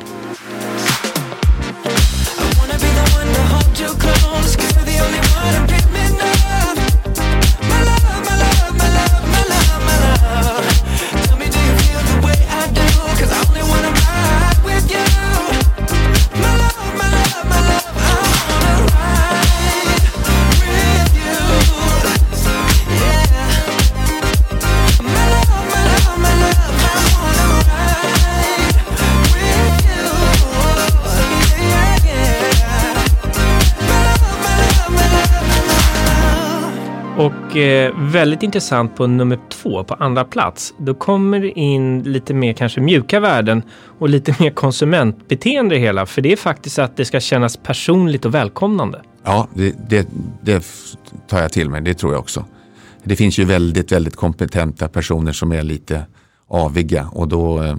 Och 37.17 37.57
eh, 37.57 37.93
väldigt 37.97 38.43
intressant 38.43 38.95
på 38.95 39.07
nummer 39.07 39.39
två, 39.49 39.83
på 39.83 39.93
andra 39.93 40.23
plats. 40.25 40.73
Då 40.77 40.93
kommer 40.93 41.39
det 41.39 41.59
in 41.59 42.03
lite 42.03 42.33
mer 42.33 42.53
kanske 42.53 42.81
mjuka 42.81 43.19
värden 43.19 43.63
och 43.99 44.09
lite 44.09 44.35
mer 44.43 44.49
konsumentbeteende 44.49 45.75
i 45.75 45.77
det 45.77 45.85
hela. 45.85 46.05
För 46.05 46.21
det 46.21 46.31
är 46.31 46.37
faktiskt 46.37 46.79
att 46.79 46.97
det 46.97 47.05
ska 47.05 47.19
kännas 47.19 47.57
personligt 47.57 48.25
och 48.25 48.35
välkomnande. 48.35 49.01
Ja, 49.23 49.47
det, 49.53 49.75
det, 49.89 50.09
det 50.41 50.65
tar 51.27 51.39
jag 51.41 51.51
till 51.51 51.69
mig. 51.69 51.81
Det 51.81 51.93
tror 51.93 52.13
jag 52.13 52.19
också. 52.19 52.45
Det 53.03 53.15
finns 53.15 53.39
ju 53.39 53.45
väldigt, 53.45 53.91
väldigt 53.91 54.15
kompetenta 54.15 54.87
personer 54.87 55.31
som 55.31 55.51
är 55.51 55.63
lite 55.63 56.05
aviga 56.51 57.09
och 57.11 57.27
då 57.27 57.63
eh, 57.63 57.77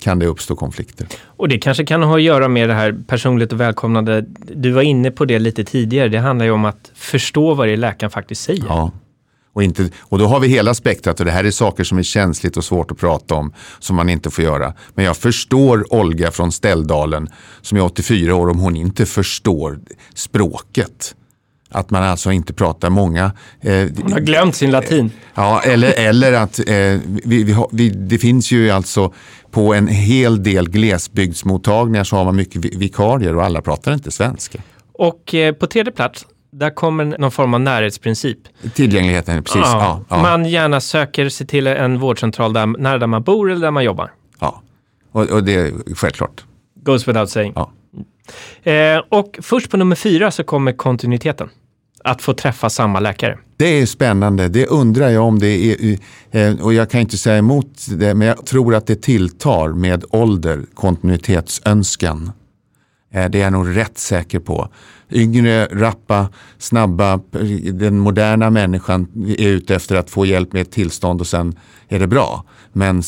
kan 0.00 0.18
det 0.18 0.26
uppstå 0.26 0.56
konflikter. 0.56 1.06
Och 1.26 1.48
det 1.48 1.58
kanske 1.58 1.86
kan 1.86 2.02
ha 2.02 2.16
att 2.16 2.22
göra 2.22 2.48
med 2.48 2.68
det 2.68 2.74
här 2.74 2.96
personligt 3.06 3.52
och 3.52 3.60
välkomnande. 3.60 4.24
Du 4.54 4.70
var 4.70 4.82
inne 4.82 5.10
på 5.10 5.24
det 5.24 5.38
lite 5.38 5.64
tidigare. 5.64 6.08
Det 6.08 6.18
handlar 6.18 6.44
ju 6.44 6.52
om 6.52 6.64
att 6.64 6.90
förstå 6.94 7.54
vad 7.54 7.68
det 7.68 7.72
är 7.72 7.76
läkaren 7.76 8.10
faktiskt 8.10 8.42
säger. 8.42 8.64
Ja. 8.68 8.90
Och, 9.52 9.62
inte, 9.62 9.90
och 10.00 10.18
då 10.18 10.26
har 10.26 10.40
vi 10.40 10.48
hela 10.48 10.74
spektrat 10.74 11.20
och 11.20 11.26
det 11.26 11.32
här 11.32 11.44
är 11.44 11.50
saker 11.50 11.84
som 11.84 11.98
är 11.98 12.02
känsligt 12.02 12.56
och 12.56 12.64
svårt 12.64 12.90
att 12.90 12.98
prata 12.98 13.34
om 13.34 13.52
som 13.78 13.96
man 13.96 14.08
inte 14.08 14.30
får 14.30 14.44
göra. 14.44 14.74
Men 14.94 15.04
jag 15.04 15.16
förstår 15.16 15.94
Olga 15.94 16.30
från 16.30 16.52
Ställdalen 16.52 17.28
som 17.60 17.78
är 17.78 17.84
84 17.84 18.34
år 18.34 18.50
om 18.50 18.58
hon 18.58 18.76
inte 18.76 19.06
förstår 19.06 19.78
språket. 20.14 21.14
Att 21.74 21.90
man 21.90 22.02
alltså 22.02 22.32
inte 22.32 22.52
pratar 22.52 22.90
många. 22.90 23.24
Eh, 23.60 23.88
Hon 24.02 24.12
har 24.12 24.20
glömt 24.20 24.56
sin 24.56 24.70
latin. 24.70 25.10
Ja, 25.34 25.60
eller, 25.64 25.92
eller 25.98 26.32
att 26.32 26.58
eh, 26.58 26.64
vi, 27.24 27.44
vi 27.44 27.52
har, 27.52 27.68
vi, 27.72 27.88
det 27.90 28.18
finns 28.18 28.52
ju 28.52 28.70
alltså 28.70 29.12
på 29.50 29.74
en 29.74 29.88
hel 29.88 30.42
del 30.42 30.70
glesbygdsmottagningar 30.70 32.04
så 32.04 32.16
har 32.16 32.24
man 32.24 32.36
mycket 32.36 32.64
vi- 32.64 32.76
vikarier 32.76 33.36
och 33.36 33.44
alla 33.44 33.62
pratar 33.62 33.94
inte 33.94 34.10
svenska. 34.10 34.58
Och 34.92 35.34
eh, 35.34 35.54
på 35.54 35.66
tredje 35.66 35.92
plats, 35.92 36.26
där 36.52 36.70
kommer 36.70 37.04
någon 37.18 37.30
form 37.30 37.54
av 37.54 37.60
närhetsprincip. 37.60 38.38
Tillgängligheten, 38.74 39.42
precis. 39.44 39.60
Ja, 39.64 40.00
ja, 40.08 40.22
Man 40.22 40.44
gärna 40.46 40.80
söker 40.80 41.28
sig 41.28 41.46
till 41.46 41.66
en 41.66 41.98
vårdcentral 41.98 42.52
där, 42.52 42.66
nära 42.66 42.98
där 42.98 43.06
man 43.06 43.22
bor 43.22 43.50
eller 43.50 43.60
där 43.60 43.70
man 43.70 43.84
jobbar. 43.84 44.10
ja. 44.40 44.60
Och, 45.12 45.22
och 45.30 45.44
det 45.44 45.54
är 45.54 45.94
självklart. 45.94 46.44
Goes 46.82 47.08
without 47.08 47.30
saying. 47.30 47.52
Ja. 47.56 47.70
Eh, 48.72 48.98
och 49.08 49.38
först 49.42 49.70
på 49.70 49.76
nummer 49.76 49.96
fyra 49.96 50.30
så 50.30 50.44
kommer 50.44 50.72
kontinuiteten. 50.72 51.48
Att 52.04 52.22
få 52.22 52.34
träffa 52.34 52.70
samma 52.70 53.00
läkare. 53.00 53.38
Det 53.56 53.80
är 53.80 53.86
spännande. 53.86 54.48
Det 54.48 54.66
undrar 54.66 55.08
jag 55.08 55.24
om 55.24 55.38
det 55.38 55.48
är. 55.48 55.98
Eh, 56.30 56.60
och 56.60 56.74
jag 56.74 56.90
kan 56.90 57.00
inte 57.00 57.18
säga 57.18 57.38
emot 57.38 57.86
det, 57.88 58.14
men 58.14 58.28
jag 58.28 58.46
tror 58.46 58.74
att 58.74 58.86
det 58.86 59.02
tilltar 59.02 59.68
med 59.68 60.04
ålder, 60.10 60.64
kontinuitetsönskan. 60.74 62.32
Eh, 63.12 63.30
det 63.30 63.38
är 63.38 63.42
jag 63.42 63.52
nog 63.52 63.76
rätt 63.76 63.98
säker 63.98 64.38
på. 64.38 64.68
Yngre, 65.10 65.66
rappa, 65.66 66.28
snabba, 66.58 67.20
den 67.72 67.98
moderna 67.98 68.50
människan 68.50 69.08
är 69.38 69.48
ute 69.48 69.74
efter 69.74 69.96
att 69.96 70.10
få 70.10 70.26
hjälp 70.26 70.52
med 70.52 70.62
ett 70.62 70.72
tillstånd 70.72 71.20
och 71.20 71.26
sen 71.26 71.58
är 71.88 71.98
det 71.98 72.06
bra. 72.06 72.44
Men 72.72 73.02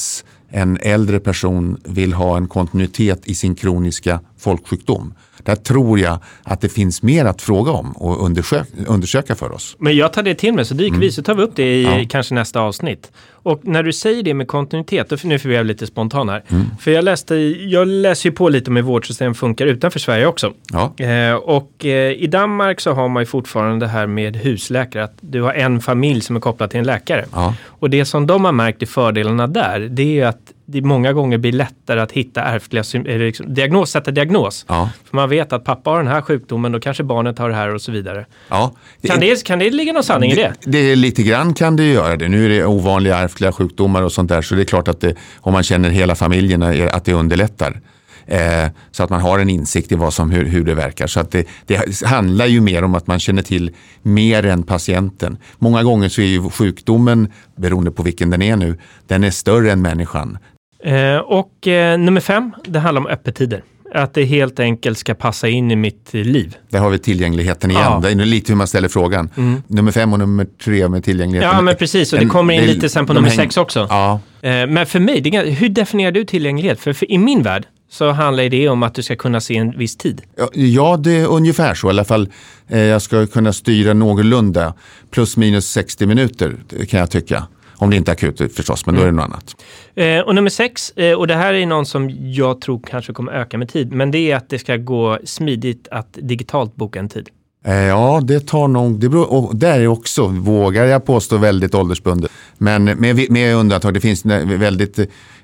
en 0.48 0.78
äldre 0.80 1.20
person 1.20 1.80
vill 1.84 2.12
ha 2.12 2.36
en 2.36 2.48
kontinuitet 2.48 3.28
i 3.28 3.34
sin 3.34 3.54
kroniska 3.54 4.20
folksjukdom. 4.38 5.14
Där 5.46 5.56
tror 5.56 5.98
jag 5.98 6.18
att 6.42 6.60
det 6.60 6.68
finns 6.68 7.02
mer 7.02 7.24
att 7.24 7.42
fråga 7.42 7.70
om 7.72 7.92
och 7.92 8.24
undersöka, 8.24 8.64
undersöka 8.86 9.34
för 9.34 9.52
oss. 9.52 9.76
Men 9.78 9.96
jag 9.96 10.12
tar 10.12 10.22
det 10.22 10.34
till 10.34 10.54
mig, 10.54 10.64
så 10.64 10.74
dyker 10.74 10.96
vi, 10.98 11.10
så 11.12 11.22
tar 11.22 11.34
vi 11.34 11.42
upp 11.42 11.56
det 11.56 11.74
i 11.74 11.82
Ja. 11.84 12.04
kanske 12.08 12.34
nästa 12.34 12.60
avsnitt. 12.60 13.10
Och 13.32 13.60
när 13.62 13.82
du 13.82 13.92
säger 13.92 14.22
det 14.22 14.34
med 14.34 14.48
kontinuitet, 14.48 15.08
då, 15.08 15.16
nu 15.24 15.38
får 15.38 15.48
vara 15.48 15.62
lite 15.62 15.86
spontan 15.86 16.28
här. 16.28 16.42
Mm. 16.48 16.64
För 16.80 16.90
jag 16.90 17.04
läste, 17.04 17.34
jag 17.68 17.88
läser 17.88 18.28
ju 18.30 18.36
på 18.36 18.48
lite 18.48 18.70
om 18.70 18.76
hur 18.76 18.82
vårdsystem 18.82 19.34
funkar 19.34 19.66
utanför 19.66 19.98
Sverige 19.98 20.26
också. 20.26 20.52
Ja. 20.72 21.04
Eh, 21.04 21.34
och 21.34 21.84
eh, 21.86 22.12
i 22.12 22.26
Danmark 22.26 22.80
så 22.80 22.92
har 22.92 23.08
man 23.08 23.22
ju 23.22 23.26
fortfarande 23.26 23.86
det 23.86 23.90
här 23.90 24.06
med 24.06 24.36
husläkare, 24.36 25.04
att 25.04 25.16
du 25.20 25.42
har 25.42 25.52
en 25.52 25.80
familj 25.80 26.20
som 26.20 26.36
är 26.36 26.40
kopplad 26.40 26.70
till 26.70 26.78
en 26.80 26.86
läkare. 26.86 27.24
Ja. 27.32 27.54
Och 27.66 27.90
det 27.90 28.04
som 28.04 28.26
de 28.26 28.44
har 28.44 28.52
märkt 28.52 28.82
i 28.82 28.86
fördelarna 28.86 29.46
där, 29.46 29.80
det 29.80 30.20
är 30.20 30.26
att 30.26 30.52
det 30.66 30.82
många 30.82 31.12
gånger 31.12 31.38
blir 31.38 31.52
lättare 31.52 32.00
att 32.00 32.12
hitta 32.12 32.42
ärftliga 32.42 32.84
liksom, 33.04 33.54
diagnos, 33.54 33.90
sätta 33.90 34.10
diagnos. 34.10 34.64
Ja, 34.68 34.90
För 35.04 35.16
man 35.16 35.28
vet 35.28 35.52
att 35.52 35.64
pappa 35.64 35.90
har 35.90 35.98
den 35.98 36.06
här 36.06 36.20
sjukdomen, 36.20 36.72
då 36.72 36.80
kanske 36.80 37.02
barnet 37.02 37.38
har 37.38 37.48
det 37.48 37.54
här 37.54 37.74
och 37.74 37.82
så 37.82 37.92
vidare. 37.92 38.26
ja. 38.48 38.72
Kan 39.02 39.20
det, 39.20 39.44
kan 39.44 39.58
det 39.58 39.70
ligga 39.70 39.92
någon 39.92 40.04
sanning 40.04 40.30
i 40.30 40.34
det? 40.34 40.52
Det, 40.60 40.70
det 40.70 40.78
är 40.78 40.96
lite 40.96 41.22
grann 41.22 41.54
kan 41.54 41.76
det 41.76 41.84
göra 41.84 42.16
det. 42.16 42.28
Nu 42.28 42.44
är 42.44 42.48
det 42.48 42.64
ovanliga 42.64 43.18
ärftliga 43.18 43.52
sjukdomar 43.52 44.02
och 44.02 44.12
sånt 44.12 44.28
där 44.28 44.42
så 44.42 44.54
det 44.54 44.62
är 44.62 44.64
klart 44.64 44.88
att 44.88 45.00
det, 45.00 45.14
om 45.36 45.52
man 45.52 45.62
känner 45.62 45.90
hela 45.90 46.14
familjen 46.14 46.62
att 46.92 47.04
det 47.04 47.12
underlättar. 47.12 47.80
Eh, 48.26 48.66
så 48.90 49.02
att 49.02 49.10
man 49.10 49.20
har 49.20 49.38
en 49.38 49.50
insikt 49.50 49.92
i 49.92 49.94
vad 49.94 50.14
som, 50.14 50.30
hur, 50.30 50.44
hur 50.44 50.64
det 50.64 50.74
verkar. 50.74 51.06
Så 51.06 51.20
att 51.20 51.30
det, 51.30 51.48
det 51.66 52.02
handlar 52.04 52.46
ju 52.46 52.60
mer 52.60 52.84
om 52.84 52.94
att 52.94 53.06
man 53.06 53.20
känner 53.20 53.42
till 53.42 53.70
mer 54.02 54.46
än 54.46 54.62
patienten. 54.62 55.36
Många 55.58 55.82
gånger 55.82 56.08
så 56.08 56.20
är 56.20 56.26
ju 56.26 56.50
sjukdomen, 56.50 57.32
beroende 57.56 57.90
på 57.90 58.02
vilken 58.02 58.30
den 58.30 58.42
är 58.42 58.56
nu, 58.56 58.78
den 59.06 59.24
är 59.24 59.30
större 59.30 59.72
än 59.72 59.82
människan. 59.82 60.38
Eh, 60.84 61.16
och 61.16 61.66
eh, 61.66 61.98
nummer 61.98 62.20
fem, 62.20 62.52
det 62.64 62.78
handlar 62.78 63.00
om 63.00 63.06
öppettider. 63.06 63.62
Att 63.94 64.14
det 64.14 64.24
helt 64.24 64.60
enkelt 64.60 64.98
ska 64.98 65.14
passa 65.14 65.48
in 65.48 65.70
i 65.70 65.76
mitt 65.76 66.08
liv. 66.12 66.56
Där 66.70 66.78
har 66.78 66.90
vi 66.90 66.98
tillgängligheten 66.98 67.70
igen. 67.70 67.82
Ja. 67.84 68.00
Det 68.02 68.10
är 68.10 68.14
lite 68.14 68.52
hur 68.52 68.56
man 68.56 68.66
ställer 68.66 68.88
frågan. 68.88 69.30
Nummer 69.66 69.92
fem 69.92 70.12
och 70.12 70.18
nummer 70.18 70.46
tre 70.64 70.88
med 70.88 71.04
tillgängligheten. 71.04 71.56
Ja, 71.56 71.62
men 71.62 71.76
precis. 71.76 72.12
Och 72.12 72.18
det 72.18 72.26
kommer 72.26 72.54
in 72.54 72.64
lite 72.64 72.88
sen 72.88 73.06
på 73.06 73.12
nummer 73.12 73.28
häng- 73.28 73.36
sex 73.36 73.56
också. 73.56 73.86
Ja, 73.90 74.20
Eh, 74.42 74.66
Men 74.66 74.86
för 74.86 75.00
mig, 75.00 75.20
det 75.20 75.38
hur 75.40 75.68
definierar 75.68 76.12
du 76.12 76.24
tillgänglighet? 76.24 76.80
För, 76.80 76.92
för 76.92 77.10
i 77.10 77.18
min 77.18 77.42
värld 77.42 77.66
så 77.90 78.10
handlar 78.10 78.48
det 78.48 78.68
om 78.68 78.82
att 78.82 78.94
du 78.94 79.02
ska 79.02 79.16
kunna 79.16 79.40
se 79.40 79.56
en 79.56 79.78
viss 79.78 79.96
tid. 79.96 80.22
Ja, 80.54 80.96
det 80.96 81.12
är 81.12 81.26
ungefär 81.26 81.74
så. 81.74 81.86
I 81.86 81.90
alla 81.90 82.04
fall, 82.04 82.28
eh, 82.68 82.78
jag 82.80 83.02
ska 83.02 83.26
kunna 83.26 83.52
styra 83.52 83.94
någorlunda. 83.94 84.74
Plus 85.10 85.36
minus 85.36 85.66
60 85.70 86.06
minuter 86.06 86.56
kan 86.88 87.00
jag 87.00 87.10
tycka. 87.10 87.46
Om 87.78 87.90
det 87.90 87.96
inte 87.96 88.10
är 88.10 88.12
akut 88.12 88.54
förstås, 88.56 88.86
men 88.86 88.94
då 88.94 89.00
är 89.00 89.06
det 89.06 89.12
något 89.12 89.24
annat. 89.24 89.56
Eh, 89.94 90.20
och 90.20 90.34
nummer 90.34 90.50
sex, 90.50 90.90
eh, 90.90 91.12
och 91.12 91.26
det 91.26 91.34
här 91.34 91.54
är 91.54 91.66
någon 91.66 91.86
som 91.86 92.10
jag 92.32 92.60
tror 92.60 92.80
kanske 92.86 93.12
kommer 93.12 93.32
öka 93.32 93.58
med 93.58 93.68
tid, 93.68 93.92
men 93.92 94.10
det 94.10 94.30
är 94.30 94.36
att 94.36 94.48
det 94.48 94.58
ska 94.58 94.76
gå 94.76 95.18
smidigt 95.24 95.88
att 95.90 96.08
digitalt 96.12 96.76
boka 96.76 96.98
en 96.98 97.08
tid. 97.08 97.28
Eh, 97.64 97.74
Ja, 97.74 98.20
det 98.24 98.40
tar 98.40 98.68
nog, 98.68 99.00
det 99.00 99.08
beror, 99.08 99.32
och 99.32 99.56
där 99.56 99.80
är 99.80 99.86
också, 99.86 100.26
vågar 100.26 100.84
jag 100.84 101.04
påstå, 101.04 101.36
väldigt 101.36 101.74
åldersbundet. 101.74 102.30
Men 102.58 102.84
med, 102.84 103.30
med 103.30 103.56
undantag, 103.56 103.94
det 103.94 104.00
finns 104.00 104.24
väldigt 104.44 104.98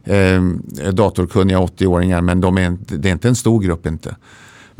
eh, 0.05 0.43
datorkunniga 0.93 1.59
80-åringar, 1.59 2.21
men 2.21 2.41
de 2.41 2.59
är, 2.59 2.77
det 2.87 3.09
är 3.09 3.13
inte 3.13 3.29
en 3.29 3.37
stor 3.37 3.61
grupp 3.61 3.87
inte. 3.87 4.17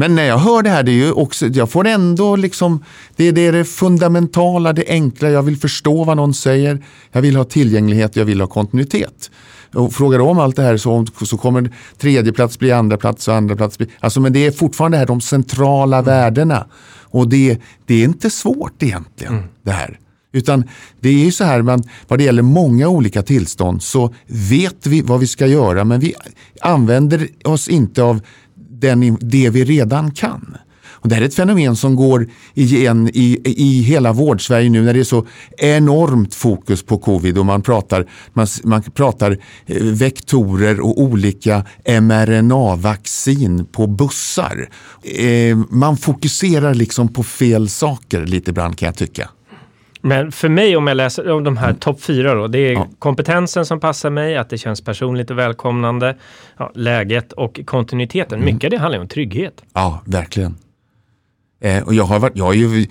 Men 0.03 0.15
när 0.15 0.25
jag 0.25 0.39
hör 0.39 0.63
det 0.63 0.71
här, 0.71 0.83
det 0.83 0.91
är 0.91 0.95
ju 0.95 1.13
också, 1.13 1.47
jag 1.47 1.71
får 1.71 1.87
ändå 1.87 2.37
liksom, 2.37 2.85
det 3.17 3.29
är 3.29 3.33
det, 3.33 3.47
är 3.47 3.53
det 3.53 3.65
fundamentala, 3.65 4.73
det 4.73 4.85
enkla, 4.89 5.31
jag 5.31 5.43
vill 5.43 5.57
förstå 5.57 6.05
vad 6.05 6.17
någon 6.17 6.35
säger, 6.35 6.85
jag 7.13 7.23
vill 7.23 7.37
ha 7.37 7.45
tillgänglighet, 7.45 8.17
jag 8.17 8.25
vill 8.25 8.41
ha 8.41 8.49
kontinuitet. 8.49 9.31
Och 9.75 9.93
frågar 9.93 10.19
om 10.19 10.39
allt 10.39 10.57
det 10.57 10.63
här 10.63 10.77
så, 10.77 11.07
så 11.25 11.39
kommer 11.39 11.71
tredje 11.99 12.33
plats 12.33 12.59
bli 12.59 12.73
andra 12.73 12.97
plats 12.97 13.29
och 13.29 13.35
andra 13.35 13.57
plats 13.57 13.79
bli, 13.79 13.87
alltså 14.01 14.21
men 14.21 14.33
det 14.33 14.47
är 14.47 14.51
fortfarande 14.51 14.99
här 14.99 15.07
de 15.07 15.21
centrala 15.21 16.03
värdena. 16.03 16.67
Och 17.01 17.29
det, 17.29 17.59
det 17.87 17.95
är 17.95 18.05
inte 18.05 18.31
svårt 18.31 18.83
egentligen 18.83 19.45
det 19.65 19.73
här. 19.73 19.99
Utan 20.33 20.65
det 21.01 21.09
är 21.09 21.25
ju 21.25 21.33
så 21.33 21.45
här, 21.45 21.63
man, 21.63 21.83
vad 22.09 22.19
det 22.19 22.25
gäller 22.25 22.43
många 22.43 22.89
olika 22.89 23.23
tillstånd 23.23 23.83
så 23.83 24.15
vet 24.27 24.87
vi 24.87 25.03
vad 25.03 25.21
vi 25.21 25.27
ska 25.27 25.47
göra 25.47 25.85
men 25.85 26.01
vi 26.01 26.15
använder 26.61 27.29
oss 27.45 27.69
inte 27.69 28.03
av 28.03 28.21
den, 28.83 29.19
det 29.21 29.51
vi 29.51 29.65
redan 29.65 30.11
kan. 30.11 30.57
Och 31.03 31.09
det 31.09 31.15
här 31.15 31.23
är 31.23 31.27
ett 31.27 31.35
fenomen 31.35 31.77
som 31.77 31.97
går 31.97 32.29
igen 32.55 33.11
i, 33.15 33.41
i 33.45 33.83
hela 33.83 34.13
vårdsverige 34.13 34.71
nu 34.71 34.83
när 34.83 34.95
det 34.95 35.01
är 35.01 35.05
så 35.05 35.27
enormt 35.59 36.35
fokus 36.35 36.83
på 36.83 36.99
covid 36.99 37.39
och 37.39 37.47
man 37.47 37.63
pratar, 37.63 38.07
man, 38.33 38.47
man 38.65 38.83
pratar 38.83 39.39
eh, 39.67 39.83
vektorer 39.83 40.81
och 40.81 41.01
olika 41.01 41.65
mRNA-vaccin 42.01 43.65
på 43.73 43.87
bussar. 43.87 44.69
Eh, 45.05 45.57
man 45.71 45.97
fokuserar 45.97 46.75
liksom 46.75 47.09
på 47.09 47.23
fel 47.23 47.69
saker 47.69 48.27
lite 48.27 48.51
ibland 48.51 48.79
kan 48.79 48.87
jag 48.87 48.97
tycka. 48.97 49.29
Men 50.05 50.33
för 50.33 50.49
mig, 50.49 50.77
om 50.77 50.87
jag 50.87 50.97
läser 50.97 51.31
om 51.31 51.45
de 51.45 51.57
här 51.57 51.73
topp 51.73 52.03
fyra 52.03 52.35
då, 52.35 52.47
det 52.47 52.59
är 52.59 52.71
Mm. 52.71 52.83
Ja. 52.83 52.97
kompetensen 52.99 53.67
som 53.67 53.81
passar 53.81 54.11
mig, 54.11 54.37
att 54.37 54.51
det 54.51 54.59
känns 54.59 54.81
personligt 54.81 55.31
och 55.31 55.39
välkomnande, 55.39 56.17
ja, 56.57 56.73
läget 56.75 57.33
och 57.33 57.61
kontinuiteten. 57.65 58.43
Mm. 58.43 58.55
Mycket 58.55 58.71
det 58.71 58.79
handlar 58.79 58.99
ju 58.99 59.03
om 59.03 59.09
trygghet. 59.09 59.63
Ja, 59.73 60.03
verkligen. 60.05 60.57
Eh, 61.61 61.83
och 61.83 61.95
jag 61.95 62.05
har, 62.05 62.19
varit, 62.19 62.37
jag 62.37 62.45
har 62.45 62.53
ju 62.53 62.87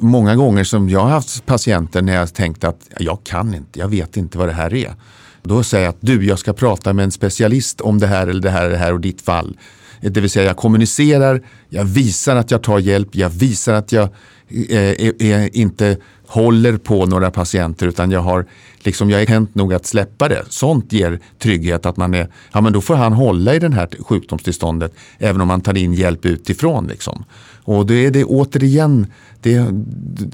många 0.00 0.36
gånger 0.36 0.64
som 0.64 0.88
jag 0.88 1.00
har 1.00 1.08
haft 1.10 1.46
patienter 1.46 2.02
när 2.02 2.14
jag 2.14 2.34
tänkt 2.34 2.64
att 2.64 2.88
jag 2.98 3.24
kan 3.24 3.54
inte, 3.54 3.78
jag 3.78 3.88
vet 3.88 4.16
inte 4.16 4.38
vad 4.38 4.48
det 4.48 4.52
här 4.52 4.74
är. 4.74 4.94
Då 5.42 5.62
säger 5.62 5.84
jag 5.84 5.90
att 5.90 5.98
du, 6.00 6.26
jag 6.26 6.38
ska 6.38 6.52
prata 6.52 6.92
med 6.92 7.02
en 7.04 7.10
specialist 7.10 7.80
om 7.80 7.98
det 7.98 8.06
här 8.06 8.26
eller 8.26 8.42
det 8.42 8.50
här 8.50 8.68
det 8.70 8.76
här 8.76 8.92
och 8.92 9.00
ditt 9.00 9.22
fall. 9.22 9.56
Det 10.00 10.20
vill 10.20 10.30
säga 10.30 10.46
jag 10.46 10.56
kommunicerar, 10.56 11.42
jag 11.68 11.84
visar 11.84 12.36
att 12.36 12.50
jag 12.50 12.62
tar 12.62 12.78
hjälp, 12.78 13.08
jag 13.12 13.28
visar 13.28 13.74
att 13.74 13.92
jag 13.92 14.08
eh, 14.48 14.78
är, 14.78 15.22
är, 15.22 15.56
inte 15.56 15.96
håller 16.26 16.76
på 16.76 17.06
några 17.06 17.30
patienter 17.30 17.86
utan 17.86 18.10
jag 18.10 18.20
har 18.20 18.46
liksom, 18.82 19.10
jag 19.10 19.22
är 19.22 19.26
hänt 19.26 19.54
nog 19.54 19.74
att 19.74 19.86
släppa 19.86 20.28
det. 20.28 20.44
Sånt 20.48 20.92
ger 20.92 21.20
trygghet 21.38 21.86
att 21.86 21.96
man 21.96 22.14
är, 22.14 22.28
ja 22.52 22.60
men 22.60 22.72
då 22.72 22.80
får 22.80 22.94
han 22.94 23.12
hålla 23.12 23.54
i 23.54 23.58
det 23.58 23.74
här 23.74 23.88
sjukdomstillståndet 24.00 24.94
även 25.18 25.40
om 25.40 25.48
man 25.48 25.60
tar 25.60 25.76
in 25.76 25.94
hjälp 25.94 26.26
utifrån. 26.26 26.86
Liksom. 26.86 27.24
Och 27.64 27.86
då 27.86 27.94
är 27.94 28.10
det 28.10 28.24
återigen 28.24 29.06
det 29.40 29.54
är 29.54 29.72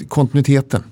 kontinuiteten. 0.08 0.82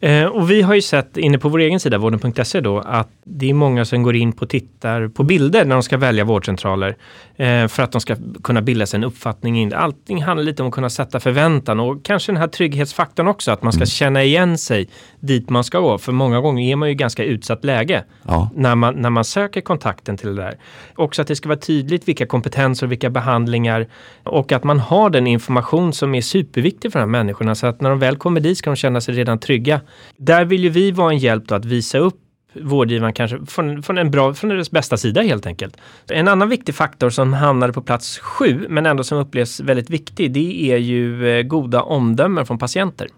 Eh, 0.00 0.24
och 0.24 0.50
vi 0.50 0.62
har 0.62 0.74
ju 0.74 0.82
sett 0.82 1.16
inne 1.16 1.38
på 1.38 1.48
vår 1.48 1.58
egen 1.58 1.80
sida, 1.80 1.98
vården.se 1.98 2.60
då, 2.60 2.78
att 2.78 3.08
det 3.24 3.50
är 3.50 3.54
många 3.54 3.84
som 3.84 4.02
går 4.02 4.16
in 4.16 4.32
på 4.32 4.46
tittar 4.46 5.08
på 5.08 5.22
bilder 5.22 5.64
när 5.64 5.74
de 5.74 5.82
ska 5.82 5.96
välja 5.96 6.24
vårdcentraler. 6.24 6.96
Eh, 7.40 7.68
för 7.68 7.82
att 7.82 7.92
de 7.92 8.00
ska 8.00 8.16
kunna 8.42 8.62
bilda 8.62 8.86
sig 8.86 8.98
en 8.98 9.04
uppfattning. 9.04 9.58
in. 9.60 9.74
Allting 9.74 10.22
handlar 10.22 10.44
lite 10.44 10.62
om 10.62 10.68
att 10.68 10.74
kunna 10.74 10.90
sätta 10.90 11.20
förväntan 11.20 11.80
och 11.80 12.04
kanske 12.04 12.32
den 12.32 12.36
här 12.36 12.48
trygghetsfaktorn 12.48 13.28
också, 13.28 13.50
att 13.50 13.62
man 13.62 13.72
ska 13.72 13.86
känna 13.86 14.24
igen 14.24 14.58
sig 14.58 14.88
dit 15.20 15.50
man 15.50 15.64
ska 15.64 15.80
gå. 15.80 15.98
För 15.98 16.12
många 16.12 16.40
gånger 16.40 16.72
är 16.72 16.76
man 16.76 16.88
ju 16.88 16.94
ganska 16.94 17.24
utsatt 17.24 17.64
läge 17.64 18.04
Ja. 18.26 18.50
när, 18.54 18.74
man, 18.74 18.94
när 18.94 19.10
man 19.10 19.24
söker 19.24 19.60
kontakten 19.60 20.16
till 20.16 20.36
det 20.36 20.42
där. 20.42 20.58
Också 20.96 21.22
att 21.22 21.28
det 21.28 21.36
ska 21.36 21.48
vara 21.48 21.58
tydligt 21.58 22.08
vilka 22.08 22.26
kompetenser 22.26 22.86
och 22.86 22.92
vilka 22.92 23.10
behandlingar 23.10 23.86
och 24.22 24.52
att 24.52 24.64
man 24.64 24.78
har 24.80 25.10
den 25.10 25.26
information 25.26 25.92
som 25.92 26.14
är 26.14 26.20
superviktig 26.20 26.92
för 26.92 26.98
de 26.98 27.02
här 27.02 27.22
människorna 27.22 27.54
så 27.54 27.66
att 27.66 27.80
när 27.80 27.90
de 27.90 27.98
väl 27.98 28.16
kommer 28.16 28.40
dit 28.40 28.58
ska 28.58 28.70
de 28.70 28.76
känna 28.76 29.00
sig 29.00 29.14
redan 29.14 29.38
trygga. 29.38 29.80
Där 30.16 30.44
vill 30.44 30.64
ju 30.64 30.70
vi 30.70 30.90
vara 30.90 31.12
en 31.12 31.18
hjälp 31.18 31.48
då 31.48 31.54
att 31.54 31.64
visa 31.64 31.98
upp 31.98 32.20
vårdgivaren 32.52 33.12
kanske 33.12 33.46
från, 33.46 33.82
från, 33.82 33.98
en 33.98 34.10
bra, 34.10 34.34
från 34.34 34.50
deras 34.50 34.70
bästa 34.70 34.96
sida 34.96 35.22
helt 35.22 35.46
enkelt. 35.46 35.76
En 36.08 36.28
annan 36.28 36.48
viktig 36.48 36.74
faktor 36.74 37.10
som 37.10 37.32
hamnade 37.32 37.72
på 37.72 37.82
plats 37.82 38.18
sju 38.18 38.66
men 38.68 38.86
ändå 38.86 39.04
som 39.04 39.18
upplevs 39.18 39.60
väldigt 39.60 39.90
viktig 39.90 40.32
det 40.32 40.72
är 40.72 40.76
ju 40.76 41.28
eh, 41.28 41.42
goda 41.42 41.82
omdömen 41.82 42.46
från 42.46 42.58
patienter. 42.58 43.08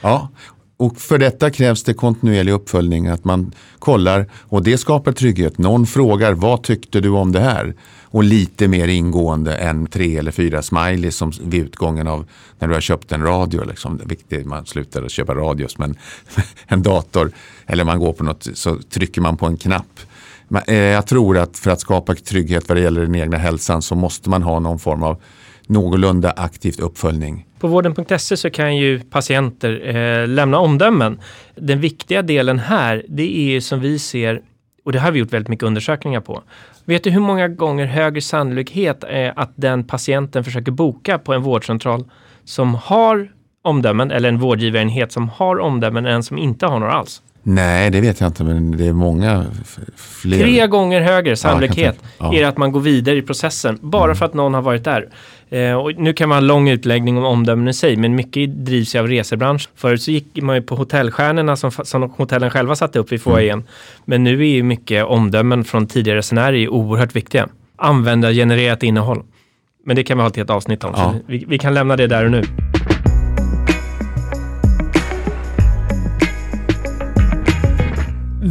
Ja, 0.00 0.28
och 0.80 1.00
för 1.00 1.18
detta 1.18 1.50
krävs 1.50 1.82
det 1.82 1.94
kontinuerlig 1.94 2.52
uppföljning, 2.52 3.06
att 3.06 3.24
man 3.24 3.52
kollar 3.78 4.26
och 4.32 4.62
det 4.62 4.78
skapar 4.78 5.12
trygghet. 5.12 5.58
Någon 5.58 5.86
frågar 5.86 6.32
vad 6.32 6.62
tyckte 6.62 7.00
du 7.00 7.08
om 7.08 7.32
det 7.32 7.40
här? 7.40 7.74
Och 8.02 8.24
lite 8.24 8.68
mer 8.68 8.88
ingående 8.88 9.56
än 9.56 9.86
tre 9.86 10.16
eller 10.16 10.30
fyra 10.30 10.62
smileys 10.62 11.16
som 11.16 11.32
vid 11.44 11.62
utgången 11.62 12.08
av 12.08 12.26
när 12.58 12.68
du 12.68 12.74
har 12.74 12.80
köpt 12.80 13.12
en 13.12 13.22
radio. 13.22 13.64
Liksom. 13.64 14.00
Vilket 14.04 14.46
man 14.46 14.66
slutar 14.66 15.02
att 15.02 15.10
köpa 15.10 15.34
radios, 15.34 15.78
men 15.78 15.96
en 16.66 16.82
dator 16.82 17.32
eller 17.66 17.84
man 17.84 17.98
går 17.98 18.12
på 18.12 18.24
något 18.24 18.48
så 18.54 18.76
trycker 18.76 19.20
man 19.20 19.36
på 19.36 19.46
en 19.46 19.56
knapp. 19.56 20.00
Eh, 20.66 20.74
jag 20.76 21.06
tror 21.06 21.38
att 21.38 21.58
för 21.58 21.70
att 21.70 21.80
skapa 21.80 22.14
trygghet 22.14 22.68
vad 22.68 22.76
det 22.76 22.82
gäller 22.82 23.00
den 23.00 23.14
egna 23.14 23.38
hälsan 23.38 23.82
så 23.82 23.94
måste 23.94 24.30
man 24.30 24.42
ha 24.42 24.58
någon 24.58 24.78
form 24.78 25.02
av 25.02 25.22
någorlunda 25.70 26.30
aktivt 26.30 26.80
uppföljning. 26.80 27.46
På 27.58 27.68
vården.se 27.68 28.36
så 28.36 28.50
kan 28.50 28.76
ju 28.76 29.00
patienter 29.00 29.96
eh, 29.96 30.28
lämna 30.28 30.58
omdömen. 30.58 31.20
Den 31.54 31.80
viktiga 31.80 32.22
delen 32.22 32.58
här, 32.58 33.04
det 33.08 33.38
är 33.38 33.52
ju 33.52 33.60
som 33.60 33.80
vi 33.80 33.98
ser, 33.98 34.40
och 34.84 34.92
det 34.92 34.98
har 34.98 35.12
vi 35.12 35.18
gjort 35.18 35.32
väldigt 35.32 35.48
mycket 35.48 35.66
undersökningar 35.66 36.20
på. 36.20 36.42
Vet 36.84 37.04
du 37.04 37.10
hur 37.10 37.20
många 37.20 37.48
gånger 37.48 37.86
högre 37.86 38.20
sannolikhet 38.20 39.04
är 39.04 39.32
att 39.36 39.52
den 39.54 39.84
patienten 39.84 40.44
försöker 40.44 40.72
boka 40.72 41.18
på 41.18 41.32
en 41.32 41.42
vårdcentral 41.42 42.04
som 42.44 42.74
har 42.74 43.32
omdömen, 43.62 44.10
eller 44.10 44.28
en 44.28 44.38
vårdgivarenhet 44.38 45.12
som 45.12 45.28
har 45.28 45.58
omdömen, 45.58 46.06
än 46.06 46.22
som 46.22 46.38
inte 46.38 46.66
har 46.66 46.80
några 46.80 46.92
alls? 46.92 47.22
Nej, 47.42 47.90
det 47.90 48.00
vet 48.00 48.20
jag 48.20 48.28
inte, 48.28 48.44
men 48.44 48.76
det 48.76 48.86
är 48.86 48.92
många 48.92 49.46
fler. 49.96 50.38
Tre 50.38 50.66
gånger 50.66 51.00
högre 51.00 51.36
sannolikhet 51.36 51.98
tänka- 52.00 52.06
ja. 52.18 52.34
är 52.34 52.46
att 52.46 52.56
man 52.58 52.72
går 52.72 52.80
vidare 52.80 53.16
i 53.16 53.22
processen 53.22 53.78
bara 53.80 54.14
för 54.14 54.24
att 54.24 54.34
någon 54.34 54.54
har 54.54 54.62
varit 54.62 54.84
där. 54.84 55.08
Eh, 55.50 55.72
och 55.74 55.92
nu 55.98 56.12
kan 56.12 56.28
man 56.28 56.36
ha 56.36 56.40
en 56.40 56.46
lång 56.46 56.68
utläggning 56.68 57.18
om 57.18 57.24
omdömen 57.24 57.68
i 57.68 57.74
sig, 57.74 57.96
men 57.96 58.14
mycket 58.14 58.64
drivs 58.66 58.94
ju 58.94 58.98
av 58.98 59.08
resebranschen. 59.08 59.70
Förut 59.76 60.02
så 60.02 60.10
gick 60.10 60.42
man 60.42 60.56
ju 60.56 60.62
på 60.62 60.74
hotellstjärnorna 60.74 61.56
som, 61.56 61.70
som 61.70 62.02
hotellen 62.02 62.50
själva 62.50 62.76
satte 62.76 62.98
upp 62.98 63.12
vid 63.12 63.22
foajén. 63.22 63.64
Men 64.04 64.24
nu 64.24 64.40
är 64.40 64.50
ju 64.54 64.62
mycket 64.62 65.04
omdömen 65.04 65.64
från 65.64 65.86
tidigare 65.86 66.18
resenärer 66.18 66.68
oerhört 66.68 67.16
viktiga. 67.16 67.48
Användargenererat 67.76 68.82
innehåll. 68.82 69.22
Men 69.84 69.96
det 69.96 70.02
kan 70.04 70.16
vi 70.18 70.22
ha 70.22 70.28
ett 70.28 70.36
helt 70.36 70.50
avsnitt 70.50 70.84
om, 70.84 70.92
Ja. 70.96 71.14
vi, 71.26 71.44
vi 71.48 71.58
kan 71.58 71.74
lämna 71.74 71.96
det 71.96 72.06
där 72.06 72.24
och 72.24 72.30
nu. 72.30 72.42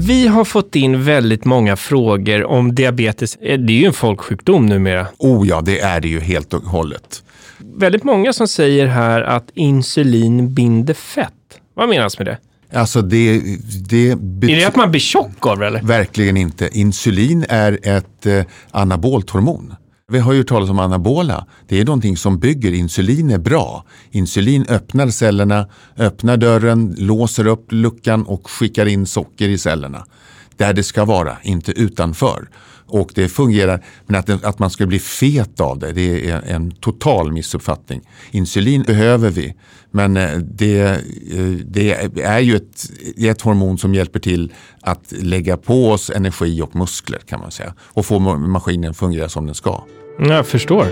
Vi 0.07 0.27
har 0.27 0.45
fått 0.45 0.75
in 0.75 1.03
väldigt 1.03 1.45
många 1.45 1.75
frågor 1.75 2.43
om 2.45 2.75
diabetes. 2.75 3.35
Eh, 3.35 3.59
Det 3.59 3.73
är 3.73 3.77
ju 3.77 3.85
en 3.85 3.93
folksjukdom 3.93 4.65
numera. 4.65 5.07
Oh 5.17 5.47
ja, 5.47 5.61
det 5.61 5.79
är 5.79 6.01
det 6.01 6.07
ju 6.07 6.19
helt 6.19 6.53
och 6.53 6.63
hållet. 6.63 7.23
Väldigt 7.75 8.03
många 8.03 8.33
som 8.33 8.47
säger 8.47 8.87
här 8.87 9.21
att 9.21 9.49
insulin 9.53 10.53
binder 10.53 10.93
fett. 10.93 11.33
Vad 11.73 11.89
menas 11.89 12.17
med 12.17 12.27
det? 12.27 12.37
Alltså 12.73 13.01
det, 13.01 13.41
det, 13.89 14.11
Är 14.11 14.17
det 14.55 14.65
att 14.65 14.75
man 14.75 14.91
blir 14.91 15.01
tjock 15.01 15.45
av 15.47 15.59
det 15.59 15.67
eller? 15.67 15.81
Verkligen 15.81 16.37
inte. 16.37 16.69
Insulin 16.73 17.45
är 17.49 17.79
ett 17.83 18.25
eh, 18.25 18.43
anabolt 18.71 19.29
hormon. 19.29 19.75
Vi 20.11 20.19
har 20.19 20.33
ju 20.33 20.43
talat 20.43 20.69
om 20.69 20.79
anabola. 20.79 21.45
Det 21.67 21.79
är 21.81 21.85
någonting 21.85 22.17
som 22.17 22.39
bygger. 22.39 22.71
Insulin 22.73 23.29
är 23.31 23.37
bra. 23.37 23.85
Insulin 24.11 24.65
öppnar 24.69 25.09
cellerna, 25.09 25.67
öppnar 25.97 26.37
dörren, 26.37 26.95
låser 26.97 27.47
upp 27.47 27.71
luckan 27.71 28.23
och 28.23 28.49
skickar 28.49 28.85
in 28.85 29.05
socker 29.05 29.49
i 29.49 29.57
cellerna. 29.57 30.05
Där 30.57 30.73
det 30.73 30.83
ska 30.83 31.05
vara, 31.05 31.37
inte 31.43 31.71
utanför. 31.71 32.49
Och 32.91 33.11
det 33.15 33.29
fungerar, 33.29 33.85
men 34.05 34.15
att, 34.19 34.25
det- 34.27 34.45
att 34.45 34.59
man 34.59 34.69
ska 34.69 34.85
bli 34.85 34.99
fet 34.99 35.59
av 35.59 35.79
det, 35.79 35.91
det 35.91 36.29
är 36.29 36.41
en 36.41 36.71
total 36.71 37.31
missuppfattning. 37.31 38.01
Insulin 38.31 38.81
behöver 38.83 39.29
vi, 39.29 39.53
men 39.91 40.17
eh, 40.17 40.37
det, 40.37 40.79
eh, 40.79 41.47
det 41.65 41.91
är 42.23 42.39
ju 42.39 42.55
ett, 42.55 42.89
är 43.17 43.31
ett 43.31 43.41
hormon 43.41 43.77
som 43.77 43.93
hjälper 43.95 44.19
till 44.19 44.53
att 44.81 45.11
lägga 45.11 45.57
på 45.57 45.91
oss 45.91 46.09
energi 46.09 46.61
och 46.61 46.75
muskler 46.75 47.19
kan 47.19 47.39
man 47.39 47.51
säga. 47.51 47.73
Och 47.79 48.05
få 48.05 48.19
maskinen 48.19 48.91
att 48.91 48.97
fungera 48.97 49.29
som 49.29 49.45
den 49.45 49.55
ska. 49.55 49.83
Jag 50.19 50.47
förstår. 50.47 50.85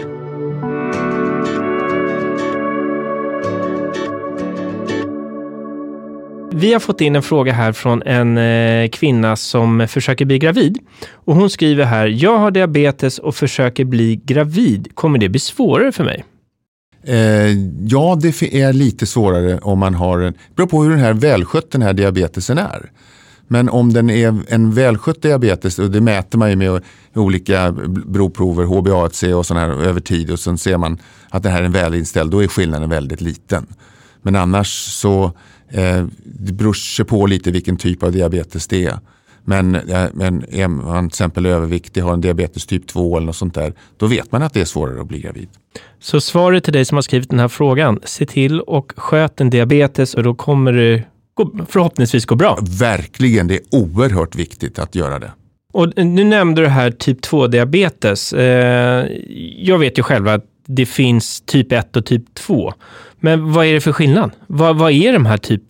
Vi 6.54 6.74
har 6.74 6.80
fått 6.80 7.02
in 7.02 7.16
en 7.16 7.24
fråga 7.24 7.54
här 7.54 7.72
från 7.72 8.04
en 8.04 8.38
eh, 8.38 8.90
kvinna 8.90 9.36
som 9.36 9.88
försöker 9.88 10.26
bli 10.26 10.40
gravid. 10.40 10.78
Och 11.12 11.36
hon 11.36 11.50
skriver 11.50 11.86
här, 11.86 12.08
jag 12.08 12.38
har 12.38 12.52
diabetes 12.52 13.20
och 13.20 13.36
försöker 13.36 13.86
bli 13.86 14.22
gravid. 14.24 14.96
Kommer 14.96 15.20
det 15.20 15.30
bli 15.30 15.40
svårare 15.40 15.92
för 15.92 16.04
mig? 16.04 16.26
Eh, 17.04 17.52
ja, 17.88 18.18
det 18.22 18.44
är 18.44 18.74
lite 18.74 19.06
svårare 19.06 19.60
om 19.62 19.80
man 19.80 19.94
har 19.94 20.20
en, 20.20 20.34
det 20.34 20.56
beror 20.56 20.68
på 20.68 20.84
hur 20.84 20.90
den 20.90 21.00
här 21.00 21.14
välskött 21.14 21.72
den 21.72 21.82
här 21.82 21.94
diabetesen 21.94 22.58
är. 22.58 22.92
Men 23.48 23.70
om 23.70 23.94
den 23.94 24.10
är 24.10 24.36
en 24.48 24.72
välskött 24.72 25.22
diabetes, 25.22 25.80
och 25.80 25.92
det 25.92 26.02
mäter 26.02 26.38
man 26.38 26.50
ju 26.50 26.56
med 26.56 26.82
olika 27.16 27.72
blodprover, 27.88 28.64
HbA1c 28.64 29.34
och 29.34 29.46
sådana 29.46 29.66
här 29.66 29.84
över 29.84 30.00
tid 30.00 30.32
och 30.32 30.40
sen 30.40 30.58
ser 30.58 30.78
man 30.78 30.98
att 31.30 31.44
det 31.44 31.50
här 31.50 31.62
är 31.62 31.66
en 31.66 31.72
välinställd, 31.72 32.32
då 32.32 32.44
är 32.44 32.48
skillnaden 32.48 32.90
väldigt 32.90 33.22
liten. 33.22 33.68
Men 34.22 34.36
annars 34.36 34.68
så 34.92 35.24
eh, 35.70 36.06
det 36.24 36.54
beror 36.54 36.74
sig 36.74 37.06
på 37.06 37.26
lite 37.26 37.52
vilken 37.52 37.78
typ 37.78 38.04
av 38.04 38.12
diabetes 38.12 38.68
det 38.68 38.86
är. 38.86 39.00
Men, 39.46 39.76
eh, 39.76 40.06
men 40.14 40.46
är 40.50 40.68
man 40.68 41.10
till 41.10 41.16
exempel 41.16 41.46
överviktig, 41.46 42.02
har 42.02 42.14
en 42.14 42.22
diabetes 42.22 42.66
typ 42.66 42.88
2 42.88 43.18
eller 43.18 43.26
något 43.26 43.36
sånt 43.36 43.54
där, 43.54 43.74
då 43.98 44.08
vet 44.08 44.32
man 44.32 44.44
att 44.44 44.54
det 44.54 44.62
är 44.62 44.66
svårare 44.66 45.02
att 45.02 45.08
bli 45.08 45.20
gravid. 45.20 45.50
Så 46.00 46.22
svaret 46.22 46.64
till 46.64 46.74
dig 46.74 46.86
som 46.86 46.96
har 46.96 47.02
skrivit 47.02 47.30
den 47.30 47.40
här 47.40 47.48
frågan, 47.48 48.00
se 48.04 48.26
till 48.26 48.62
och 48.62 48.94
sköt 48.98 49.42
en 49.42 49.50
diabetes 49.50 50.14
och 50.14 50.24
då 50.24 50.36
kommer 50.36 50.72
du 50.74 51.04
förhoppningsvis 51.70 52.26
gå 52.26 52.36
bra. 52.36 52.58
Verkligen, 52.80 53.48
det 53.48 53.56
är 53.56 53.62
oerhört 53.72 54.36
viktigt 54.36 54.80
att 54.80 54.96
göra 54.96 55.20
det. 55.20 55.32
Och 55.74 56.06
nu 56.06 56.24
nämnde 56.24 56.62
du 56.62 56.68
här 56.68 56.92
typ 56.92 57.26
2-diabetes. 57.26 58.34
Eh, 58.34 59.08
jag 59.58 59.78
vet 59.78 59.98
ju 59.98 60.04
själv 60.04 60.28
att 60.28 60.46
det 60.68 60.86
finns 60.86 61.42
typ 61.42 61.72
1 61.72 61.96
och 61.96 62.06
typ 62.06 62.34
2. 62.34 62.74
Men 63.20 63.54
vad 63.54 63.66
är 63.66 63.74
det 63.74 63.82
för 63.82 63.92
skillnad? 63.92 64.32
Vad, 64.48 64.78
vad 64.78 64.92
är 64.92 65.14
de 65.14 65.26
här 65.26 65.38
typ? 65.38 65.64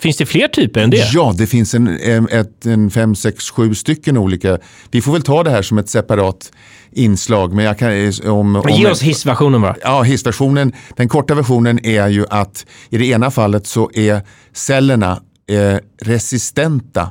Finns 0.00 0.16
det 0.16 0.26
fler 0.26 0.48
typer 0.48 0.80
än 0.80 0.90
det? 0.90 1.10
Ja, 1.12 1.34
det 1.38 1.46
finns 1.46 1.74
en, 1.74 1.88
en, 2.00 2.28
ett, 2.28 2.66
en 2.66 2.90
fem, 2.90 3.14
sex, 3.14 3.50
sju 3.50 3.74
stycken 3.74 4.16
olika. 4.16 4.58
Vi 4.90 5.00
får 5.00 5.12
väl 5.12 5.22
ta 5.22 5.42
det 5.42 5.50
här 5.50 5.62
som 5.62 5.78
ett 5.78 5.88
separat 5.88 6.52
inslag. 6.92 7.52
Men 7.52 7.64
jag 7.64 7.78
kan, 7.78 8.12
om, 8.30 8.56
om, 8.56 8.62
Ge 8.68 8.90
oss 8.90 9.02
hissversionen 9.02 9.60
bara. 9.60 9.76
Ja, 9.82 10.02
hissversionen, 10.02 10.72
den 10.96 11.08
korta 11.08 11.34
versionen 11.34 11.86
är 11.86 12.08
ju 12.08 12.26
att 12.30 12.66
i 12.90 12.98
det 12.98 13.06
ena 13.06 13.30
fallet 13.30 13.66
så 13.66 13.90
är 13.94 14.22
cellerna 14.52 15.22
eh, 15.50 15.78
resistenta 16.02 17.10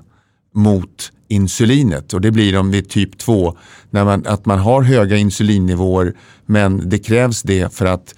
mot 0.56 1.12
insulinet 1.28 2.13
och 2.13 2.21
det 2.21 2.32
blir 2.32 2.54
de 2.54 2.71
vid 2.71 2.89
typ 2.89 3.17
2. 3.17 3.58
När 3.89 4.06
man, 4.06 4.26
att 4.28 4.45
man 4.45 4.60
har 4.60 4.82
höga 4.82 5.17
insulinnivåer 5.17 6.13
men 6.45 6.89
det 6.89 7.00
krävs 7.00 7.41
det 7.41 7.76
för 7.76 7.86
att 7.86 8.15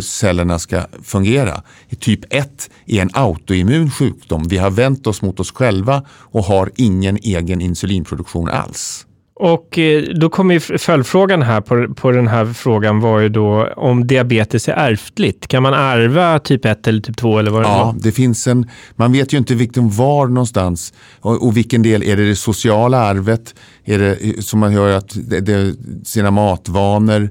cellerna 0.00 0.58
ska 0.58 0.82
fungera. 1.02 1.62
Typ 2.00 2.20
1 2.30 2.70
är 2.86 3.02
en 3.02 3.10
autoimmun 3.12 3.90
sjukdom. 3.90 4.48
Vi 4.48 4.58
har 4.58 4.70
vänt 4.70 5.06
oss 5.06 5.22
mot 5.22 5.40
oss 5.40 5.52
själva 5.52 6.02
och 6.08 6.44
har 6.44 6.70
ingen 6.76 7.16
egen 7.16 7.60
insulinproduktion 7.60 8.48
alls. 8.48 9.06
Och 9.38 9.78
eh, 9.78 10.02
då 10.02 10.28
kommer 10.28 10.54
ju 10.54 10.60
följdfrågan 10.78 11.42
här 11.42 11.60
på, 11.60 11.94
på 11.94 12.10
den 12.10 12.28
här 12.28 12.46
frågan 12.46 13.00
var 13.00 13.20
ju 13.20 13.28
då 13.28 13.72
om 13.76 14.06
diabetes 14.06 14.68
är 14.68 14.72
ärftligt. 14.72 15.46
Kan 15.46 15.62
man 15.62 15.74
ärva 15.74 16.38
typ 16.38 16.64
1 16.64 16.86
eller 16.86 17.00
typ 17.00 17.16
2 17.16 17.38
eller 17.38 17.50
vad 17.50 17.62
det 17.62 17.68
Ja, 17.68 17.94
det 17.98 18.12
finns 18.12 18.46
en, 18.46 18.70
man 18.94 19.12
vet 19.12 19.32
ju 19.32 19.38
inte 19.38 19.54
vilken 19.54 19.90
var 19.90 20.26
någonstans 20.26 20.92
och, 21.20 21.46
och 21.46 21.56
vilken 21.56 21.82
del, 21.82 22.02
är 22.02 22.16
det 22.16 22.28
det 22.28 22.36
sociala 22.36 22.98
arvet, 22.98 23.54
är 23.84 23.98
det 23.98 24.44
som 24.44 24.60
man 24.60 24.72
hör 24.72 24.96
att 24.96 25.12
det, 25.14 25.40
det, 25.40 25.74
sina 26.04 26.30
matvanor, 26.30 27.22
eh, 27.22 27.28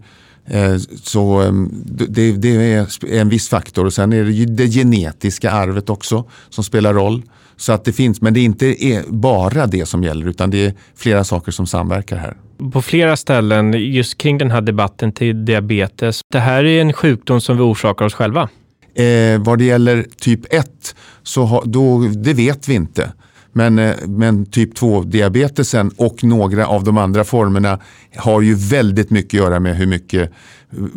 så 1.03 1.41
eh, 1.41 1.51
det, 1.85 2.31
det 2.31 2.73
är 2.73 2.87
en 3.11 3.29
viss 3.29 3.49
faktor 3.49 3.85
och 3.85 3.93
sen 3.93 4.13
är 4.13 4.23
det 4.23 4.31
ju 4.31 4.45
det 4.45 4.67
genetiska 4.67 5.51
arvet 5.51 5.89
också 5.89 6.25
som 6.49 6.63
spelar 6.63 6.93
roll. 6.93 7.23
Så 7.57 7.73
att 7.73 7.85
det 7.85 7.93
finns, 7.93 8.21
men 8.21 8.33
det 8.33 8.39
är 8.39 8.43
inte 8.43 8.85
är 8.85 9.03
bara 9.07 9.67
det 9.67 9.85
som 9.85 10.03
gäller 10.03 10.27
utan 10.27 10.49
det 10.49 10.65
är 10.65 10.73
flera 10.95 11.23
saker 11.23 11.51
som 11.51 11.67
samverkar 11.67 12.17
här. 12.17 12.37
På 12.71 12.81
flera 12.81 13.17
ställen 13.17 13.73
just 13.73 14.17
kring 14.17 14.37
den 14.37 14.51
här 14.51 14.61
debatten 14.61 15.11
till 15.11 15.45
diabetes. 15.45 16.21
Det 16.31 16.39
här 16.39 16.63
är 16.63 16.81
en 16.81 16.93
sjukdom 16.93 17.41
som 17.41 17.57
vi 17.57 17.63
orsakar 17.63 18.05
oss 18.05 18.13
själva. 18.13 18.49
Eh, 18.95 19.39
vad 19.39 19.57
det 19.57 19.65
gäller 19.65 20.05
typ 20.19 20.53
1, 20.53 20.95
så 21.23 21.43
ha, 21.45 21.63
då, 21.65 21.99
det 21.99 22.33
vet 22.33 22.67
vi 22.69 22.73
inte. 22.73 23.11
Men, 23.57 23.79
eh, 23.79 23.95
men 24.07 24.45
typ 24.45 24.73
2-diabetesen 24.73 25.91
och 25.97 26.23
några 26.23 26.67
av 26.67 26.83
de 26.83 26.97
andra 26.97 27.23
formerna 27.23 27.79
har 28.15 28.41
ju 28.41 28.55
väldigt 28.55 29.09
mycket 29.09 29.39
att 29.39 29.45
göra 29.45 29.59
med 29.59 29.77
hur 29.77 29.85
mycket, 29.85 30.31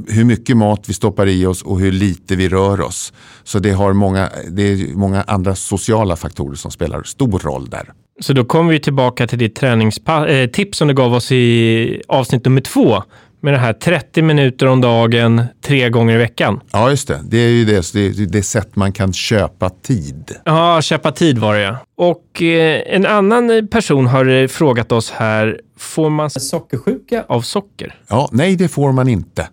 hur 0.09 0.25
mycket 0.25 0.57
mat 0.57 0.85
vi 0.89 0.95
stoppar 0.95 1.27
i 1.27 1.47
oss 1.47 1.63
och 1.63 1.81
hur 1.81 1.93
lite 1.93 2.37
vi 2.37 2.49
rör 2.49 2.81
oss. 2.81 3.13
Så 3.45 3.59
det, 3.59 3.71
har 3.71 3.93
många, 3.93 4.29
det 4.51 4.63
är 4.63 4.97
många 4.97 5.23
andra 5.23 5.55
sociala 5.55 6.17
faktorer 6.17 6.55
som 6.55 6.71
spelar 6.71 7.03
stor 7.03 7.39
roll 7.39 7.69
där. 7.69 7.93
Så 8.21 8.33
då 8.33 8.45
kommer 8.45 8.73
vi 8.73 8.81
tillbaka 8.81 9.27
till 9.27 9.39
ditt 9.39 9.55
träningstips 9.55 10.57
eh, 10.57 10.71
som 10.73 10.89
du 10.89 10.95
gav 10.95 11.15
oss 11.15 11.33
i 11.33 12.03
avsnitt 12.09 12.45
nummer 12.45 12.61
två. 12.61 13.03
Med 13.41 13.55
det 13.55 13.59
här 13.59 13.73
30 13.73 14.23
minuter 14.23 14.67
om 14.67 14.81
dagen, 14.81 15.43
tre 15.63 15.91
gånger 15.91 16.15
i 16.15 16.19
veckan. 16.19 16.61
Ja, 16.73 16.91
just 16.91 17.09
det. 17.09 17.21
Det 17.25 17.39
är 17.39 17.49
ju 17.49 17.65
det, 17.65 17.93
det, 17.93 18.07
är 18.07 18.27
det 18.27 18.43
sätt 18.43 18.77
man 18.77 18.93
kan 18.93 19.13
köpa 19.13 19.71
tid. 19.71 20.37
Ja, 20.45 20.83
köpa 20.83 21.13
tid 21.13 21.39
var 21.39 21.55
det 21.55 21.61
ja. 21.61 21.77
Och 21.97 22.43
eh, 22.43 22.83
en 22.87 23.07
annan 23.07 23.69
person 23.71 24.07
har 24.07 24.27
eh, 24.27 24.47
frågat 24.47 24.93
oss 24.93 25.11
här, 25.11 25.61
får 25.79 26.11
man 26.11 26.31
sockersjuka 26.31 27.25
av 27.29 27.41
socker? 27.41 27.95
Ja, 28.09 28.29
nej, 28.33 28.57
det 28.57 28.69
får 28.69 28.93
man 28.93 29.09
inte. 29.09 29.49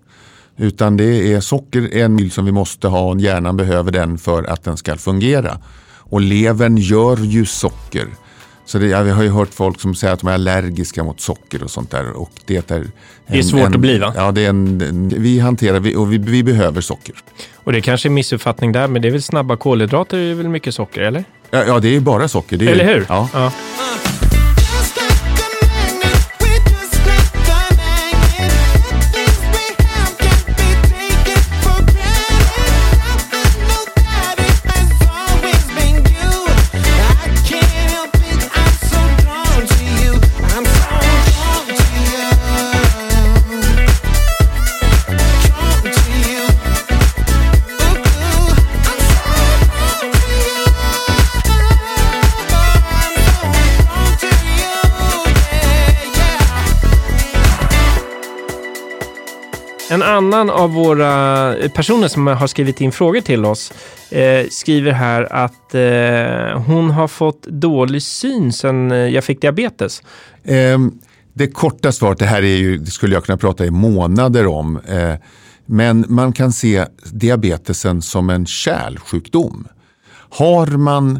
Utan 0.58 0.98
det 0.98 1.34
är 1.34 1.39
socker 1.39 1.93
är 1.93 2.06
en 2.06 2.15
mil 2.15 2.32
som 2.32 2.45
vi 2.45 2.52
måste 2.52 2.88
ha 2.88 3.10
och 3.10 3.19
hjärnan 3.19 3.58
behöver 3.58 3.91
den 3.91 4.17
för 4.17 4.43
att 4.43 4.63
den 4.63 4.78
ska 4.78 4.95
fungera. 4.95 5.58
Och 6.00 6.21
levern 6.21 6.78
gör 6.78 7.17
ju 7.17 7.45
socker. 7.45 8.08
Så 8.65 8.78
det, 8.78 8.88
jag 8.88 9.06
har 9.15 9.23
ju 9.23 9.30
hört 9.30 9.54
folk 9.54 9.82
som 9.82 9.95
säger 9.95 10.13
att 10.13 10.19
de 10.19 10.28
är 10.30 10.34
allergiska 10.34 11.04
mot 11.04 11.21
socker 11.21 11.63
och 11.63 11.71
sånt 11.71 11.91
där. 11.91 12.12
Och 12.12 12.32
det 12.45 12.71
är, 12.71 12.86
Det 13.28 13.38
är 13.38 13.41
svårt 13.43 13.75
att 13.75 13.80
bli, 13.80 13.97
va? 13.97 14.13
Ja, 14.15 14.32
det 14.32 14.45
är 14.45 14.49
en, 14.49 14.82
en- 14.82 15.13
vi 15.17 15.39
hanterar 15.39 15.80
vi, 15.80 15.95
och 15.95 16.13
vi, 16.13 16.17
vi 16.17 16.43
behöver 16.43 16.82
socker. 16.82 17.15
Och 17.56 17.71
det 17.71 17.78
är 17.78 17.82
kanske 17.82 18.08
är 18.08 18.12
missuppfattning 18.12 18.71
där, 18.71 18.88
men 18.88 19.01
det 19.01 19.08
är 19.08 19.12
väl 19.12 19.21
snabba 19.23 19.58
kolhydrater, 19.58 20.17
det 20.17 20.23
är 20.23 20.34
väl 20.34 20.49
mycket 20.49 20.75
socker, 20.75 21.01
eller? 21.01 21.23
Ja, 21.51 21.63
ja 21.67 21.80
det 21.80 21.95
är 21.95 21.99
bara 21.99 22.28
socker. 22.28 22.63
Är, 22.63 22.67
Eller 22.67 22.86
hur? 22.86 23.06
Ja. 23.10 23.30
ja. 23.34 23.51
En 59.95 60.03
annan 60.03 60.49
av 60.49 60.73
våra 60.73 61.55
eh, 61.58 61.71
personer 61.71 62.08
som 62.08 62.27
har 62.27 62.47
skrivit 62.47 62.81
in 62.81 62.91
frågor 62.91 63.21
till 63.21 63.45
oss 63.45 63.73
eh, 64.10 64.47
skriver 64.49 64.91
här 64.91 65.34
att 65.34 65.75
eh, 65.75 66.62
hon 66.62 66.91
har 66.91 67.08
fått 67.08 67.43
dålig 67.43 68.01
syn 68.01 68.53
sedan 68.53 68.91
eh, 68.91 68.97
jag 68.97 69.23
fick 69.23 69.41
diabetes. 69.41 70.01
Eh, 70.43 70.79
det 71.34 71.47
korta 71.47 71.91
svaret, 71.91 72.19
det 72.19 72.25
här 72.25 72.41
är 72.41 72.55
ju, 72.55 72.77
det 72.77 72.91
skulle 72.91 73.13
jag 73.13 73.23
kunna 73.23 73.38
prata 73.38 73.65
i 73.65 73.71
månader 73.71 74.47
om. 74.47 74.79
Eh, 74.88 75.13
men 75.65 76.05
man 76.10 76.34
kan 76.34 76.51
se 76.51 76.86
diabetesen 77.12 78.01
som 78.01 78.29
en 78.29 78.45
kärlsjukdom. 78.45 79.67
Har 80.29 80.67
man 80.67 81.19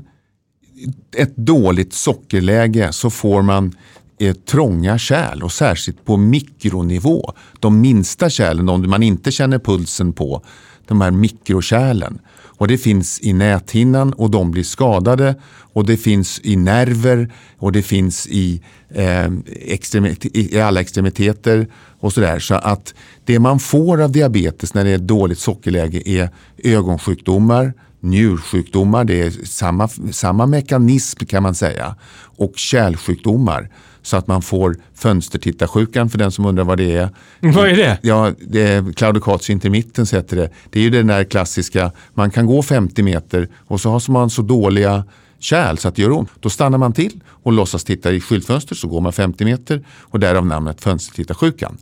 ett 1.18 1.36
dåligt 1.36 1.94
sockerläge 1.94 2.92
så 2.92 3.10
får 3.10 3.42
man 3.42 3.76
eh, 4.20 4.34
trånga 4.34 4.98
kärl 4.98 5.44
och 5.44 5.52
särskilt 5.52 6.06
på 6.06 6.18
mikronivå. 6.18 7.34
De 7.60 7.82
minsta 7.82 8.30
kärlen, 8.30 8.66
de 8.66 8.90
man 8.90 9.04
inte 9.04 9.32
känner 9.32 9.60
pulsen 9.60 10.14
på, 10.14 10.42
de 10.88 11.02
här 11.02 11.12
mikrokärlen. 11.12 12.20
Och 12.58 12.68
det 12.68 12.78
finns 12.78 13.20
i 13.22 13.34
näthinnan 13.34 14.14
och 14.14 14.32
de 14.32 14.52
blir 14.52 14.64
skadade 14.64 15.36
och 15.74 15.86
det 15.86 15.98
finns 15.98 16.42
i 16.44 16.56
nerver 16.56 17.32
och 17.58 17.72
det 17.72 17.82
finns 17.82 18.28
i, 18.28 18.62
eh, 18.90 19.32
extremit- 19.46 20.38
i 20.38 20.60
alla 20.60 20.82
extremiteter 20.82 21.68
och 22.00 22.14
sådär. 22.14 22.40
Så 22.40 22.56
att 22.56 22.94
det 23.26 23.40
man 23.40 23.60
får 23.60 24.02
av 24.02 24.12
diabetes 24.12 24.74
när 24.74 24.84
det 24.84 24.90
är 24.90 24.98
dåligt 24.98 25.40
sockerläge 25.40 26.10
är 26.10 26.30
ögonsjukdomar, 26.64 27.74
njursjukdomar, 28.00 29.04
det 29.04 29.22
är 29.22 29.32
samma, 29.46 29.88
samma 30.12 30.46
mekanism 30.46 31.26
kan 31.26 31.44
man 31.44 31.56
säga, 31.56 31.96
och 32.38 32.52
kärlsjukdomar. 32.56 33.70
Så 34.06 34.18
att 34.18 34.28
man 34.28 34.42
får 34.42 34.78
fönstertittarsjukan 34.96 36.10
för 36.10 36.18
den 36.18 36.32
som 36.32 36.46
undrar 36.46 36.64
vad 36.64 36.78
det 36.78 36.96
är. 36.96 37.10
Vad 37.40 37.70
är 37.70 37.76
det? 37.76 37.98
Ja, 38.02 38.32
det 38.48 38.62
är 38.62 38.94
claudicatus 38.94 39.50
intermittens 39.50 40.14
heter 40.14 40.38
det. 40.38 40.50
Det 40.70 40.80
är 40.80 40.84
ju 40.84 40.90
den 40.90 41.08
där 41.08 41.24
klassiska, 41.24 41.92
man 42.14 42.32
kan 42.32 42.46
gå 42.46 42.62
50 42.62 43.04
meter 43.04 43.50
och 43.68 43.82
så 43.82 43.90
har 43.90 44.12
man 44.12 44.30
så 44.30 44.42
dåliga 44.42 45.04
kärl 45.40 45.78
så 45.78 45.88
att 45.88 45.96
det 45.96 46.02
gör 46.02 46.12
ont. 46.12 46.30
Då 46.40 46.50
stannar 46.50 46.78
man 46.78 46.94
till 46.94 47.20
och 47.28 47.54
låtsas 47.54 47.84
titta 47.84 48.12
i 48.12 48.22
skyltfönster 48.22 48.76
så 48.76 48.88
går 48.88 49.02
man 49.02 49.14
50 49.14 49.46
meter 49.46 49.84
och 50.02 50.20
därav 50.20 50.46
namnet 50.46 50.82
fönstertittarsjukan. 50.82 51.78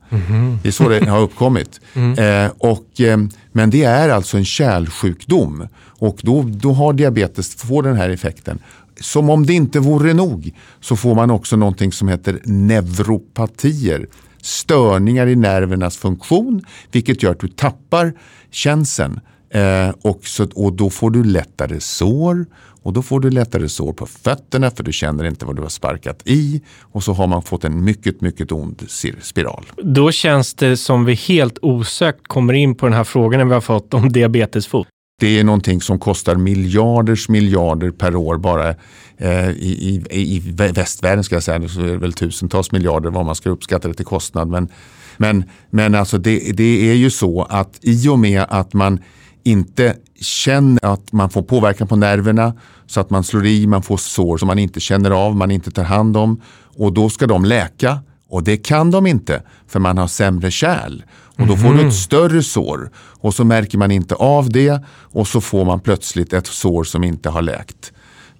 Det 0.64 0.68
är 0.68 0.72
så 0.72 0.90
det 0.90 1.10
har 1.10 1.22
uppkommit. 1.22 1.80
Eh, 2.18 2.52
och, 2.58 3.02
eh, 3.02 3.18
men 3.52 3.70
det 3.70 3.84
är 3.84 4.10
alltså 4.10 4.38
en 4.38 4.46
kärlsjukdom 4.46 5.68
och 5.86 6.20
då, 6.22 6.44
då 6.48 6.74
har 6.74 6.94
diabetes, 6.94 7.56
får 7.56 7.84
den 7.84 7.96
här 7.96 8.10
effekten. 8.10 8.60
Som 9.00 9.30
om 9.30 9.46
det 9.46 9.54
inte 9.54 9.80
vore 9.80 10.14
nog 10.14 10.52
så 10.80 10.96
får 10.96 11.16
man 11.16 11.32
också 11.32 11.56
någonting 11.56 11.92
som 11.92 12.08
heter 12.08 12.42
neuropatier. 12.44 14.08
Störningar 14.42 15.28
i 15.28 15.36
nervernas 15.36 15.98
funktion 15.98 16.66
vilket 16.92 17.24
gör 17.24 17.32
att 17.32 17.40
du 17.40 17.48
tappar 17.48 18.14
känseln. 18.52 19.20
Eh, 19.50 19.90
och, 20.02 20.28
så, 20.28 20.48
och 20.56 20.74
då 20.74 20.90
får 20.90 21.12
du 21.12 21.24
lättare 21.24 21.80
sår 21.80 22.46
och 22.84 22.94
då 22.94 23.02
får 23.02 23.20
du 23.20 23.30
lättare 23.30 23.70
sår 23.70 23.94
på 23.94 24.06
fötterna 24.06 24.72
för 24.72 24.84
du 24.84 24.94
känner 24.94 25.26
inte 25.26 25.46
vad 25.46 25.56
du 25.56 25.62
har 25.62 25.70
sparkat 25.70 26.22
i. 26.26 26.62
Och 26.80 27.04
så 27.04 27.14
har 27.14 27.28
man 27.28 27.42
fått 27.42 27.64
en 27.64 27.84
mycket, 27.84 28.22
mycket 28.22 28.52
ond 28.52 28.84
spiral. 29.22 29.66
Då 29.84 30.12
känns 30.12 30.54
det 30.54 30.78
som 30.78 31.06
vi 31.06 31.14
helt 31.14 31.58
osökt 31.62 32.28
kommer 32.28 32.54
in 32.54 32.76
på 32.76 32.86
den 32.86 32.94
här 32.94 33.04
frågan 33.04 33.48
vi 33.48 33.54
har 33.54 33.62
fått 33.62 33.94
om 33.94 34.12
diabetesfot. 34.12 34.88
Det 35.20 35.40
är 35.40 35.44
någonting 35.44 35.82
som 35.82 36.00
kostar 36.00 36.36
miljarders 36.36 37.30
miljarder 37.30 37.92
per 37.92 38.16
år 38.16 38.38
bara 38.38 38.70
eh, 39.18 39.50
i, 39.50 40.04
i, 40.10 40.36
i 40.36 40.40
västvärlden 40.56 41.24
ska 41.24 41.36
jag 41.36 41.44
säga. 41.44 41.68
Så 41.68 41.82
är 41.82 41.88
det 41.88 41.98
väl 41.98 42.14
tusentals 42.14 42.72
miljarder 42.72 43.10
vad 43.10 43.26
man 43.26 43.36
ska 43.36 43.50
uppskatta 43.50 43.88
det 43.88 43.94
till 43.94 44.06
kostnad. 44.06 44.48
Men, 44.48 44.70
men, 45.18 45.44
men 45.70 45.96
alltså 45.96 46.18
det, 46.18 46.58
det 46.58 46.90
är 46.92 46.96
ju 46.96 47.10
så 47.10 47.44
att 47.44 47.80
i 47.82 48.08
och 48.08 48.20
med 48.20 48.46
att 48.50 48.74
man 48.74 49.00
inte 49.44 49.96
känner 50.22 50.86
att 50.86 51.12
man 51.12 51.30
får 51.30 51.42
påverkan 51.42 51.88
på 51.88 51.96
nerverna 51.96 52.54
så 52.86 53.00
att 53.00 53.10
man 53.10 53.24
slår 53.24 53.46
i, 53.46 53.68
man 53.68 53.84
får 53.84 53.98
sår 53.98 54.38
som 54.38 54.48
man 54.48 54.60
inte 54.60 54.80
känner 54.80 55.12
av, 55.12 55.36
man 55.36 55.52
inte 55.52 55.72
tar 55.72 55.84
hand 55.84 56.18
om 56.18 56.42
och 56.78 56.94
då 56.94 57.10
ska 57.10 57.28
de 57.28 57.46
läka 57.46 58.00
och 58.34 58.44
det 58.44 58.58
kan 58.58 58.92
de 58.92 59.08
inte 59.08 59.42
för 59.68 59.80
man 59.80 59.98
har 59.98 60.08
sämre 60.08 60.52
kärl. 60.52 61.04
Och 61.40 61.48
då 61.48 61.58
får 61.58 61.74
du 61.74 61.88
ett 61.88 61.94
större 61.94 62.44
sår 62.44 62.90
och 62.98 63.34
så 63.34 63.44
märker 63.46 63.78
man 63.78 63.92
inte 63.92 64.16
av 64.16 64.50
det 64.50 64.84
och 64.90 65.28
så 65.28 65.42
får 65.42 65.66
man 65.66 65.80
plötsligt 65.80 66.34
ett 66.34 66.48
sår 66.48 66.84
som 66.84 67.04
inte 67.04 67.30
har 67.30 67.42
läkt. 67.42 67.94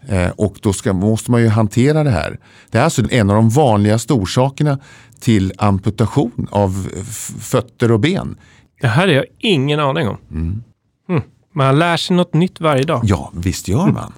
Eh, 0.08 0.30
och 0.30 0.56
då 0.62 0.74
ska, 0.74 0.94
måste 0.94 1.32
man 1.32 1.42
ju 1.42 1.48
hantera 1.48 2.04
det 2.04 2.10
här. 2.10 2.40
Det 2.72 2.78
är 2.78 2.84
alltså 2.84 3.12
en 3.12 3.30
av 3.30 3.36
de 3.36 3.50
vanligaste 3.50 4.14
orsakerna 4.14 4.80
till 5.20 5.54
amputation 5.58 6.48
av 6.52 6.88
f- 7.02 7.32
fötter 7.40 7.92
och 7.92 8.00
ben. 8.00 8.36
Det 8.82 8.88
här 8.88 9.08
har 9.08 9.14
jag 9.14 9.26
ingen 9.40 9.80
aning 9.80 10.08
om. 10.08 10.18
Mm. 10.32 10.64
Man 11.54 11.80
lär 11.80 11.98
sig 11.98 12.16
något 12.16 12.34
nytt 12.34 12.62
varje 12.62 12.84
dag. 12.84 13.02
Ja, 13.04 13.32
visst 13.36 13.68
gör 13.68 13.88
man. 13.88 14.14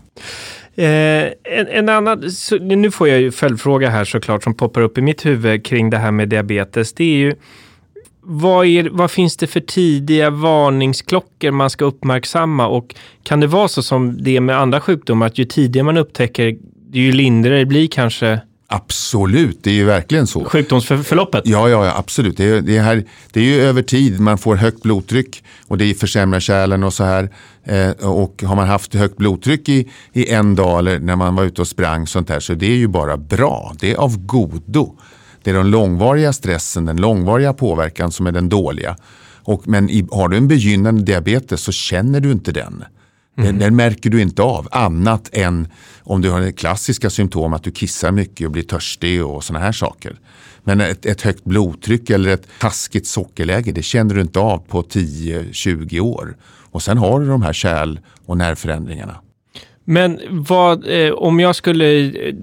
Eh, 0.76 1.26
en, 1.44 1.68
en 1.70 1.90
annan, 1.90 2.32
så, 2.32 2.58
nu 2.58 2.92
får 2.92 3.08
jag 3.08 3.22
ju 3.22 3.32
följdfråga 3.32 3.90
här 3.90 4.06
såklart 4.06 4.44
som 4.44 4.54
poppar 4.54 4.82
upp 4.82 4.98
i 4.98 5.02
mitt 5.02 5.26
huvud 5.26 5.66
kring 5.66 5.90
det 5.90 5.98
här 5.98 6.12
med 6.12 6.30
diabetes. 6.30 6.94
Det 6.94 7.04
är 7.04 7.18
ju 7.18 7.36
vad, 8.22 8.66
är, 8.66 8.90
vad 8.92 9.12
finns 9.12 9.38
det 9.38 9.48
för 9.48 9.60
tidiga 9.60 10.30
varningsklockor 10.30 11.52
man 11.52 11.70
ska 11.70 11.86
uppmärksamma 11.86 12.68
och 12.68 12.96
kan 13.24 13.40
det 13.40 13.48
vara 13.48 13.68
så 13.68 13.84
som 13.84 14.24
det 14.24 14.36
är 14.36 14.42
med 14.42 14.60
andra 14.60 14.82
sjukdomar 14.82 15.28
att 15.28 15.38
ju 15.38 15.46
tidigare 15.46 15.86
man 15.86 15.98
upptäcker 15.98 16.58
ju 16.92 17.12
lindrigare 17.12 17.60
det 17.60 17.66
blir 17.66 17.88
kanske 17.88 18.42
Absolut, 18.76 19.64
det 19.64 19.70
är 19.70 19.74
ju 19.74 19.86
verkligen 19.86 20.28
så. 20.28 20.46
sjukdomsförloppet? 20.46 21.42
Ja, 21.46 21.70
ja, 21.70 21.86
ja 21.86 21.94
absolut. 21.98 22.38
Det 22.38 22.46
är, 22.46 22.62
det, 22.62 22.78
är 22.78 22.82
här, 22.82 23.04
det 23.32 23.40
är 23.40 23.44
ju 23.44 23.62
över 23.62 23.82
tid 23.82 24.20
man 24.20 24.38
får 24.38 24.56
högt 24.56 24.82
blodtryck 24.82 25.44
och 25.68 25.78
det 25.78 25.94
försämrar 25.94 26.40
kärlen 26.40 26.84
och 26.84 26.94
så 26.94 27.04
här. 27.04 27.30
Eh, 27.64 27.90
och 28.10 28.44
har 28.48 28.56
man 28.56 28.68
haft 28.68 28.94
högt 28.94 29.18
blodtryck 29.18 29.70
i, 29.70 29.90
i 30.14 30.30
en 30.30 30.56
dag 30.56 30.80
eller 30.80 31.00
när 31.00 31.16
man 31.16 31.36
var 31.36 31.44
ute 31.44 31.62
och 31.62 31.68
sprang 31.68 32.08
sånt 32.08 32.30
här 32.30 32.40
så 32.40 32.54
det 32.54 32.66
är 32.66 32.76
ju 32.76 32.88
bara 32.88 33.18
bra. 33.18 33.74
Det 33.80 33.92
är 33.92 33.96
av 33.96 34.26
godo. 34.26 34.96
Det 35.44 35.50
är 35.50 35.54
den 35.54 35.72
långvariga 35.72 36.34
stressen, 36.34 36.86
den 36.86 36.98
långvariga 36.98 37.54
påverkan 37.54 38.12
som 38.12 38.28
är 38.28 38.32
den 38.32 38.50
dåliga. 38.50 38.98
Och, 39.44 39.68
men 39.68 39.90
i, 39.90 40.08
har 40.12 40.30
du 40.30 40.38
en 40.38 40.48
begynnande 40.48 41.04
diabetes 41.04 41.62
så 41.62 41.72
känner 41.72 42.20
du 42.20 42.32
inte 42.32 42.52
den. 42.52 42.84
Den, 43.36 43.60
den 43.60 43.76
märker 43.76 44.10
du 44.10 44.22
inte 44.22 44.42
av 44.42 44.68
annat 44.72 45.30
än 45.34 45.68
om 46.04 46.22
du 46.22 46.30
har 46.30 46.42
det 46.42 46.52
klassiska 46.52 47.10
symptom 47.10 47.54
att 47.54 47.64
du 47.64 47.72
kissar 47.72 48.12
mycket 48.12 48.46
och 48.46 48.52
blir 48.52 48.64
törstig 48.64 49.26
och 49.26 49.44
sådana 49.44 49.66
här 49.66 49.72
saker. 49.72 50.20
Men 50.64 50.82
ett, 50.82 51.06
ett 51.06 51.22
högt 51.22 51.44
blodtryck 51.44 52.10
eller 52.10 52.30
ett 52.30 52.48
taskigt 52.60 53.08
sockerläge 53.08 53.72
det 53.72 53.84
känner 53.84 54.16
du 54.16 54.22
inte 54.22 54.40
av 54.40 54.58
på 54.58 54.82
10-20 54.82 56.00
år. 56.00 56.38
Och 56.72 56.82
sen 56.82 56.98
har 56.98 57.20
du 57.20 57.28
de 57.28 57.42
här 57.42 57.54
kärl 57.54 58.00
och 58.26 58.38
nervförändringarna. 58.38 59.16
Men 59.88 60.20
vad, 60.30 61.06
eh, 61.06 61.12
om 61.14 61.40
jag 61.40 61.56
skulle 61.56 62.00
eh, 62.28 62.34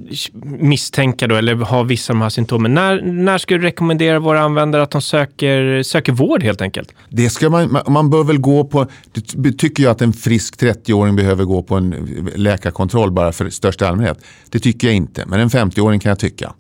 misstänka 0.45 1.27
då, 1.27 1.35
eller 1.35 1.55
ha 1.55 1.83
vissa 1.83 2.13
av 2.13 2.17
de 2.17 2.23
här 2.23 2.29
symptomen, 2.29 2.75
när, 2.75 3.03
när 3.03 3.39
skulle 3.39 3.59
du 3.59 3.65
rekommendera 3.67 4.19
våra 4.19 4.41
användare 4.41 4.83
att 4.83 4.91
de 4.91 5.03
söker, 5.03 5.83
söker 5.83 6.13
vård 6.13 6.43
helt 6.43 6.61
enkelt? 6.61 6.95
Det 7.11 7.31
ska 7.31 7.51
man, 7.51 7.73
man- 7.73 7.93
man 7.93 8.11
bör 8.11 8.25
väl 8.25 8.39
gå 8.39 8.65
på, 8.65 8.87
det 9.35 9.53
tycker 9.53 9.83
jag 9.83 9.91
att 9.91 10.03
en 10.03 10.13
frisk 10.13 10.63
30-åring 10.63 11.17
behöver 11.17 11.45
gå 11.45 11.63
på 11.63 11.75
en 11.77 11.93
eh, 11.93 12.39
läkarkontroll 12.39 13.11
bara 13.11 13.33
för 13.33 13.51
största 13.51 13.89
allmänhet. 13.89 14.19
Det 14.51 14.59
tycker 14.59 14.87
jag 14.89 14.97
inte, 14.97 15.25
men 15.27 15.41
en 15.41 15.49
50-åring 15.49 16.01
kan 16.01 16.09
jag 16.11 16.19
tycka. 16.19 16.53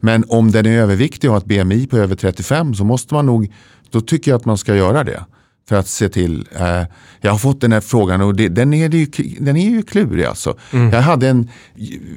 Men 0.00 0.24
om 0.28 0.50
den 0.50 0.66
är 0.66 0.78
överviktig 0.78 1.30
och 1.30 1.34
har 1.34 1.40
ett 1.40 1.46
BMI 1.46 1.86
på 1.86 1.96
över 1.96 2.14
35 2.16 2.74
så 2.74 2.84
måste 2.84 3.14
man 3.14 3.26
nog, 3.26 3.52
då 3.90 4.00
tycker 4.00 4.30
jag 4.30 4.38
att 4.38 4.44
man 4.44 4.58
ska 4.58 4.76
göra 4.76 5.04
det. 5.04 5.24
För 5.68 5.76
att 5.76 5.88
se 5.88 6.08
till, 6.08 6.48
eh, 6.60 6.82
jag 7.20 7.30
har 7.30 7.38
fått 7.38 7.60
den 7.60 7.72
här 7.72 7.80
frågan 7.80 8.20
och 8.20 8.34
det, 8.34 8.48
den, 8.48 8.74
är, 8.74 8.94
ju, 8.94 9.06
den 9.40 9.56
är 9.56 9.70
ju 9.70 9.82
klurig 9.82 10.24
alltså. 10.24 10.56
Jag 10.92 11.02
hade 11.02 11.28
en 11.28 11.48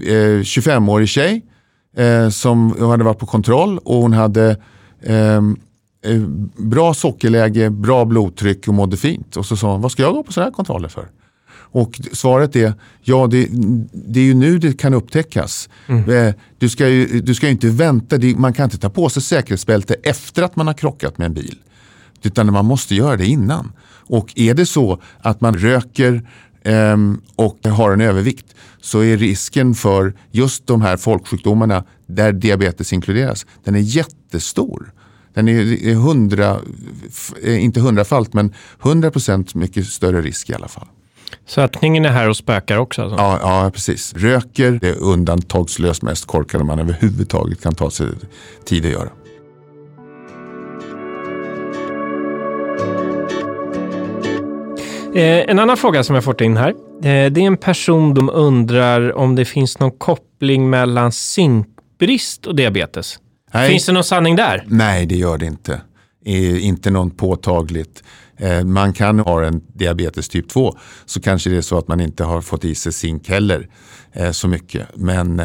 eh, 0.07 0.41
25-årig 0.41 1.09
tjej 1.09 1.45
eh, 1.97 2.29
som 2.29 2.75
hade 2.89 3.03
varit 3.03 3.19
på 3.19 3.25
kontroll 3.25 3.77
och 3.77 3.95
hon 3.97 4.13
hade 4.13 4.57
ehm, 5.03 5.57
eh, 6.05 6.21
bra 6.57 6.93
sockerläge, 6.93 7.69
bra 7.69 8.05
blodtryck 8.05 8.67
och 8.67 8.73
mådde 8.73 8.97
fint. 8.97 9.37
Och 9.37 9.45
så 9.45 9.57
sa 9.57 9.71
hon, 9.71 9.81
vad 9.81 9.91
ska 9.91 10.03
jag 10.03 10.13
gå 10.13 10.23
på 10.23 10.33
sådana 10.33 10.45
här 10.49 10.53
kontroller 10.53 10.87
för? 10.89 11.07
Och 11.71 12.01
svaret 12.11 12.55
är, 12.55 12.73
ja 13.01 13.27
det, 13.27 13.47
det 13.91 14.19
är 14.19 14.23
ju 14.23 14.33
nu 14.33 14.57
det 14.57 14.73
kan 14.79 14.93
upptäckas. 14.93 15.69
Eh, 16.09 16.33
Du, 16.57 16.69
ska 16.69 16.87
ju, 16.87 17.21
du 17.21 17.35
ska 17.35 17.45
ju 17.45 17.51
inte 17.51 17.67
vänta, 17.69 18.17
man 18.37 18.53
kan 18.53 18.63
inte 18.63 18.77
ta 18.77 18.89
på 18.89 19.09
sig 19.09 19.21
säkerhetsbälte 19.23 19.93
efter 20.03 20.43
att 20.43 20.55
man 20.55 20.67
har 20.67 20.73
krockat 20.73 21.17
med 21.17 21.25
en 21.25 21.33
bil. 21.33 21.57
Utan 22.23 22.53
man 22.53 22.65
måste 22.65 22.95
göra 22.95 23.17
det 23.17 23.25
innan. 23.25 23.71
Och 24.07 24.33
är 24.35 24.53
det 24.53 24.65
så 24.65 25.01
att 25.19 25.41
man 25.41 25.57
röker 25.57 26.29
ehm, 26.63 27.21
och 27.35 27.67
har 27.67 27.91
en 27.91 28.01
övervikt 28.01 28.55
så 28.81 29.03
är 29.03 29.17
risken 29.17 29.75
för 29.75 30.13
just 30.31 30.67
de 30.67 30.81
här 30.81 30.97
folksjukdomarna 30.97 31.83
där 32.07 32.33
diabetes 32.33 32.93
inkluderas, 32.93 33.45
den 33.63 33.75
är 33.75 33.79
jättestor. 33.79 34.91
Den 35.33 35.47
är, 35.47 35.95
hundra, 35.95 36.59
eh, 37.43 37.63
inte 37.63 37.79
hundrafalt 37.79 38.33
men 38.33 38.53
hundra 38.79 39.11
procent 39.11 39.55
mycket 39.55 39.85
större 39.85 40.21
risk 40.21 40.49
i 40.49 40.53
alla 40.53 40.67
fall. 40.67 40.87
Sötningen 41.45 42.05
är 42.05 42.09
här 42.09 42.29
och 42.29 42.37
spökar 42.37 42.77
också. 42.77 43.01
Alltså. 43.01 43.17
Ja, 43.17 43.39
ja, 43.41 43.71
precis. 43.73 44.13
Röker, 44.13 44.71
det 44.81 44.89
är 44.89 44.99
undantagslöst 44.99 46.01
mest 46.01 46.25
korkade 46.25 46.63
man 46.63 46.79
överhuvudtaget 46.79 47.61
kan 47.61 47.75
ta 47.75 47.89
sig 47.89 48.07
tid 48.65 48.85
att 48.85 48.91
göra. 48.91 49.09
Eh, 55.15 55.49
en 55.49 55.59
annan 55.59 55.77
fråga 55.77 56.03
som 56.03 56.15
jag 56.15 56.23
fått 56.23 56.41
in 56.41 56.57
här. 56.57 56.69
Eh, 56.69 57.31
det 57.31 57.41
är 57.41 57.47
en 57.47 57.57
person 57.57 58.15
som 58.15 58.29
undrar 58.29 59.17
om 59.17 59.35
det 59.35 59.45
finns 59.45 59.79
någon 59.79 59.91
koppling 59.91 60.69
mellan 60.69 61.11
zinkbrist 61.11 62.45
och 62.45 62.55
diabetes. 62.55 63.19
Nej. 63.53 63.69
Finns 63.69 63.85
det 63.85 63.91
någon 63.91 64.03
sanning 64.03 64.35
där? 64.35 64.63
Nej, 64.67 65.05
det 65.05 65.15
gör 65.15 65.37
det 65.37 65.45
inte. 65.45 65.81
Eh, 66.25 66.65
inte 66.65 66.89
någon 66.91 67.11
påtagligt. 67.11 68.03
Eh, 68.37 68.63
man 68.63 68.93
kan 68.93 69.19
ha 69.19 69.45
en 69.45 69.61
diabetes 69.73 70.29
typ 70.29 70.49
2 70.49 70.75
så 71.05 71.21
kanske 71.21 71.49
det 71.49 71.57
är 71.57 71.61
så 71.61 71.77
att 71.77 71.87
man 71.87 72.01
inte 72.01 72.23
har 72.23 72.41
fått 72.41 72.65
i 72.65 72.75
sig 72.75 72.93
zink 72.93 73.29
heller 73.29 73.67
så 74.31 74.47
mycket. 74.47 74.87
Men, 74.95 75.35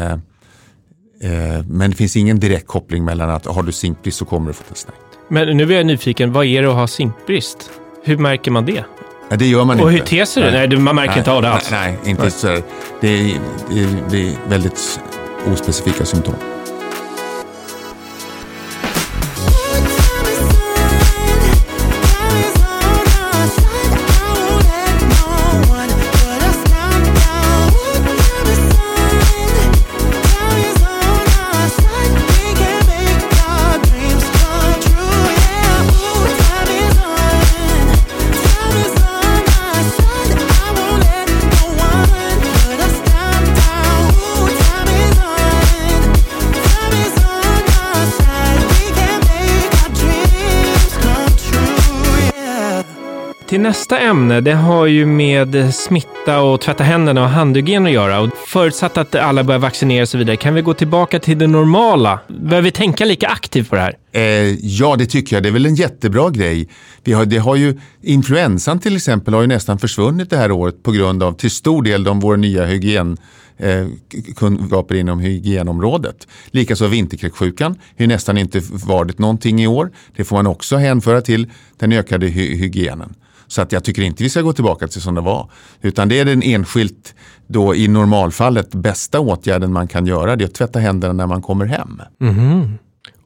men 1.67 1.89
det 1.91 1.95
finns 1.95 2.15
ingen 2.15 2.39
direkt 2.39 2.67
koppling 2.67 3.05
mellan 3.05 3.29
att 3.29 3.45
har 3.45 3.63
du 3.63 3.71
zinkbrist 3.71 4.17
så 4.17 4.25
kommer 4.25 4.47
du 4.47 4.53
få 4.53 4.63
testa. 4.63 4.91
Men 5.27 5.57
nu 5.57 5.73
är 5.73 5.77
jag 5.77 5.85
nyfiken, 5.85 6.31
vad 6.31 6.45
är 6.45 6.61
det 6.61 6.69
att 6.69 6.75
ha 6.75 6.87
zinkbrist? 6.87 7.69
Hur 8.03 8.17
märker 8.17 8.51
man 8.51 8.65
det? 8.65 8.83
Nej, 9.31 9.37
det 9.37 9.45
gör 9.45 9.65
man 9.65 9.79
Och 9.79 9.89
hur 9.91 9.97
inte. 9.97 10.09
ter 10.09 10.25
sig 10.25 10.43
det? 10.43 10.51
Nej, 10.51 10.77
man 10.77 10.95
märker 10.95 11.17
inte 11.17 11.31
av 11.31 11.41
det 11.41 11.49
alls. 11.49 11.71
Nej, 11.71 11.97
nej 12.01 12.09
inte 12.11 12.21
Nej. 12.21 12.31
så. 12.31 12.47
det, 13.01 13.07
är, 13.07 13.37
det 14.09 14.21
är 14.27 14.49
väldigt 14.49 14.99
ospecifika 15.53 16.05
symptom. 16.05 16.35
Nästa 53.61 53.99
ämne, 53.99 54.41
det 54.41 54.53
har 54.53 54.85
ju 54.85 55.05
med 55.05 55.75
smitta 55.75 56.41
och 56.41 56.61
tvätta 56.61 56.83
händerna 56.83 57.23
och 57.23 57.29
handhygien 57.29 57.85
att 57.85 57.91
göra. 57.91 58.19
Och 58.19 58.29
förutsatt 58.47 58.97
att 58.97 59.15
alla 59.15 59.43
börjar 59.43 59.59
vaccinera 59.59 60.01
och 60.01 60.09
så 60.09 60.17
vidare, 60.17 60.35
kan 60.37 60.53
vi 60.53 60.61
gå 60.61 60.73
tillbaka 60.73 61.19
till 61.19 61.37
det 61.37 61.47
normala? 61.47 62.19
Behöver 62.27 62.61
vi 62.61 62.71
tänka 62.71 63.05
lika 63.05 63.27
aktivt 63.27 63.69
på 63.69 63.75
det 63.75 63.81
här? 63.81 63.97
Eh, 64.11 64.21
ja, 64.61 64.95
det 64.95 65.05
tycker 65.05 65.35
jag. 65.35 65.43
Det 65.43 65.49
är 65.49 65.53
väl 65.53 65.65
en 65.65 65.75
jättebra 65.75 66.29
grej. 66.29 66.67
Vi 67.03 67.13
har, 67.13 67.25
det 67.25 67.37
har 67.37 67.55
ju, 67.55 67.79
influensan 68.01 68.79
till 68.79 68.95
exempel 68.95 69.33
har 69.33 69.41
ju 69.41 69.47
nästan 69.47 69.79
försvunnit 69.79 70.29
det 70.29 70.37
här 70.37 70.51
året 70.51 70.83
på 70.83 70.91
grund 70.91 71.23
av 71.23 71.33
till 71.33 71.51
stor 71.51 71.83
del 71.83 72.03
de 72.03 72.19
våra 72.19 72.37
nya 72.37 72.65
hygien 72.65 73.17
eh, 73.57 73.87
kunskaper 74.35 74.95
inom 74.95 75.19
hygienområdet. 75.19 76.27
Likaså 76.51 76.87
vinterkräksjukan 76.87 77.75
har 77.99 78.07
nästan 78.07 78.37
inte 78.37 78.61
varit 78.71 79.19
någonting 79.19 79.61
i 79.61 79.67
år. 79.67 79.91
Det 80.15 80.23
får 80.23 80.35
man 80.35 80.47
också 80.47 80.77
hänföra 80.77 81.21
till 81.21 81.47
den 81.79 81.91
ökade 81.91 82.27
hy- 82.27 82.55
hygienen. 82.55 83.13
Så 83.51 83.61
att 83.61 83.71
jag 83.71 83.83
tycker 83.83 84.01
inte 84.01 84.23
vi 84.23 84.29
ska 84.29 84.41
gå 84.41 84.53
tillbaka 84.53 84.87
till 84.87 85.01
som 85.01 85.15
det 85.15 85.21
var. 85.21 85.49
Utan 85.81 86.09
det 86.09 86.19
är 86.19 86.25
den 86.25 86.43
enskilt 86.43 87.15
då 87.47 87.75
i 87.75 87.87
normalfallet 87.87 88.75
bästa 88.75 89.19
åtgärden 89.19 89.73
man 89.73 89.87
kan 89.87 90.05
göra. 90.05 90.35
Det 90.35 90.43
är 90.43 90.45
att 90.45 90.53
tvätta 90.53 90.79
händerna 90.79 91.13
när 91.13 91.27
man 91.27 91.41
kommer 91.41 91.65
hem. 91.65 92.01
Mhm. 92.17 92.77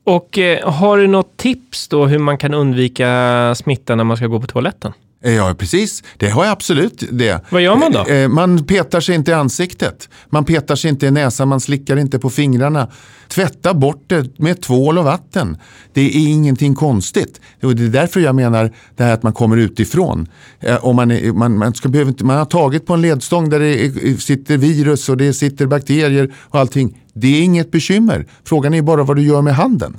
Och 0.04 0.38
eh, 0.38 0.72
har 0.72 0.98
du 0.98 1.08
något 1.08 1.38
tips 1.38 1.88
då 1.88 2.06
hur 2.06 2.20
man 2.20 2.38
kan 2.38 2.54
undvika 2.54 3.56
smitta 3.56 3.96
när 3.96 4.04
man 4.04 4.18
ska 4.18 4.28
gå 4.28 4.40
på 4.40 4.48
toaletten? 4.48 4.94
Ja, 5.32 5.56
precis. 5.58 6.04
Det 6.18 6.30
har 6.30 6.44
jag 6.46 6.52
absolut 6.52 7.04
det. 7.12 7.42
Vad 7.50 7.62
gör 7.62 7.76
man 7.76 7.92
då? 7.92 8.06
Eh, 8.06 8.28
Man 8.28 8.64
petar 8.66 9.00
sig 9.00 9.16
inte 9.16 9.32
i 9.32 9.34
ansiktet. 9.34 10.10
Man 10.30 10.46
petar 10.46 10.76
sig 10.76 10.90
inte 10.90 11.06
i 11.08 11.12
näsan, 11.12 11.48
man 11.48 11.60
slickar 11.60 11.98
inte 11.98 12.20
på 12.20 12.30
fingrarna. 12.30 12.88
Tvätta 13.28 13.74
bort 13.74 14.04
det 14.08 14.40
med 14.40 14.62
tvål 14.62 14.98
och 14.98 15.04
vatten. 15.04 15.58
Det 15.94 16.02
är 16.02 16.28
ingenting 16.28 16.76
konstigt. 16.76 17.42
Och 17.64 17.76
det 17.76 17.84
är 17.84 17.88
därför 17.88 18.20
jag 18.20 18.36
menar 18.36 18.72
det 18.96 19.04
här 19.04 19.14
att 19.14 19.24
man 19.24 19.34
kommer 19.34 19.58
utifrån. 19.58 20.28
Eh, 20.60 20.86
Om 20.86 20.96
man, 20.96 21.12
är, 21.12 21.32
man, 21.34 21.58
man, 21.58 21.74
ska, 21.74 22.02
inte, 22.02 22.26
man 22.26 22.38
har 22.38 22.46
tagit 22.46 22.86
på 22.86 22.94
en 22.94 23.02
ledstång 23.02 23.50
där 23.50 23.60
det 23.60 24.22
sitter 24.22 24.58
virus 24.58 25.10
och 25.10 25.18
det 25.18 25.34
sitter 25.34 25.66
bakterier 25.68 26.34
och 26.42 26.60
allting. 26.60 26.98
Det 27.14 27.28
är 27.28 27.42
inget 27.42 27.72
bekymmer. 27.72 28.26
Frågan 28.44 28.74
är 28.74 28.82
bara 28.82 29.04
vad 29.04 29.16
du 29.18 29.22
gör 29.24 29.42
med 29.42 29.56
handen. 29.56 29.98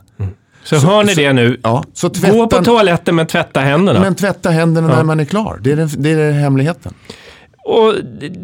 Så, 0.67 0.77
hör 0.77 1.05
ni 1.05 1.15
det 1.15 1.33
nu? 1.33 1.61
Ja, 1.63 1.85
så 1.93 2.09
Gå 2.09 2.15
tvätta, 2.15 2.47
på 2.47 2.65
toaletten 2.65 3.15
men 3.15 3.27
tvätta 3.27 3.61
händerna. 3.61 4.01
men 4.01 4.15
tvätta 4.15 4.51
händerna 4.51 4.89
när 4.89 5.05
man 5.05 5.21
är 5.21 5.25
klar. 5.25 5.59
Det 5.63 5.73
är, 5.73 5.77
den, 5.77 5.89
det 5.97 6.11
är 6.11 6.33
hemligheten. 6.33 6.95
Och, 7.65 7.89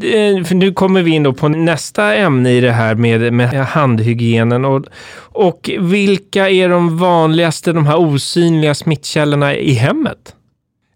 eh, 0.05 0.45
för 0.45 0.55
nu 0.55 0.73
kommer 0.73 1.03
vi 1.03 1.11
in 1.11 1.35
på 1.35 1.49
nästa 1.49 2.15
ämne 2.15 2.53
i 2.53 2.61
det 2.61 2.73
här 2.73 2.95
med, 2.95 3.33
med 3.33 3.67
handhygienen. 3.67 4.65
Och, 4.65 4.85
och 5.19 5.71
vilka 5.81 6.51
är 6.51 6.69
de 6.69 6.99
vanligaste, 6.99 7.73
de 7.73 7.87
här 7.87 7.97
osynliga 8.01 8.75
smittkällorna 8.75 9.55
i 9.55 9.73
hemmet? 9.73 10.35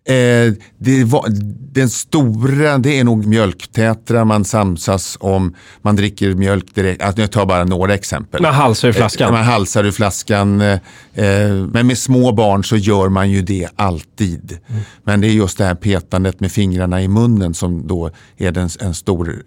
Eh, 0.09 0.53
det 0.79 1.05
var, 1.05 1.27
den 1.73 1.91
stora, 1.91 2.79
det 2.79 2.99
är 2.99 3.05
nog 3.05 3.27
mjölktätra 3.27 4.25
man 4.25 4.45
samsas 4.45 5.17
om. 5.21 5.55
Man 5.83 5.97
dricker 5.97 6.35
mjölk 6.35 6.75
direkt. 6.75 7.03
Alltså, 7.03 7.21
jag 7.21 7.31
tar 7.31 7.47
bara 7.47 7.65
några 7.65 7.95
exempel. 7.95 8.43
Man 8.43 8.55
halsar 8.55 8.89
ur 8.89 8.93
flaskan. 8.93 9.27
Eh, 9.29 9.33
Man 9.33 9.45
halsar 9.45 9.85
ur 9.85 9.91
flaskan. 9.91 10.61
Eh, 10.61 10.79
men 11.73 11.87
med 11.87 11.99
små 11.99 12.33
barn 12.33 12.65
så 12.65 12.77
gör 12.77 13.09
man 13.09 13.31
ju 13.31 13.43
det 13.43 13.69
alltid. 13.77 14.59
Mm. 14.67 14.83
Men 15.05 15.21
det 15.21 15.29
är 15.29 15.33
just 15.33 15.59
det 15.59 15.65
här 15.65 15.75
petandet 15.75 16.41
med 16.41 16.53
fingrarna 16.53 17.03
i 17.03 17.09
munnen 17.09 17.55
som 17.55 17.87
då 17.87 18.11
är 18.37 18.53
den, 18.53 18.69
en 18.81 18.95
stor, 18.95 19.43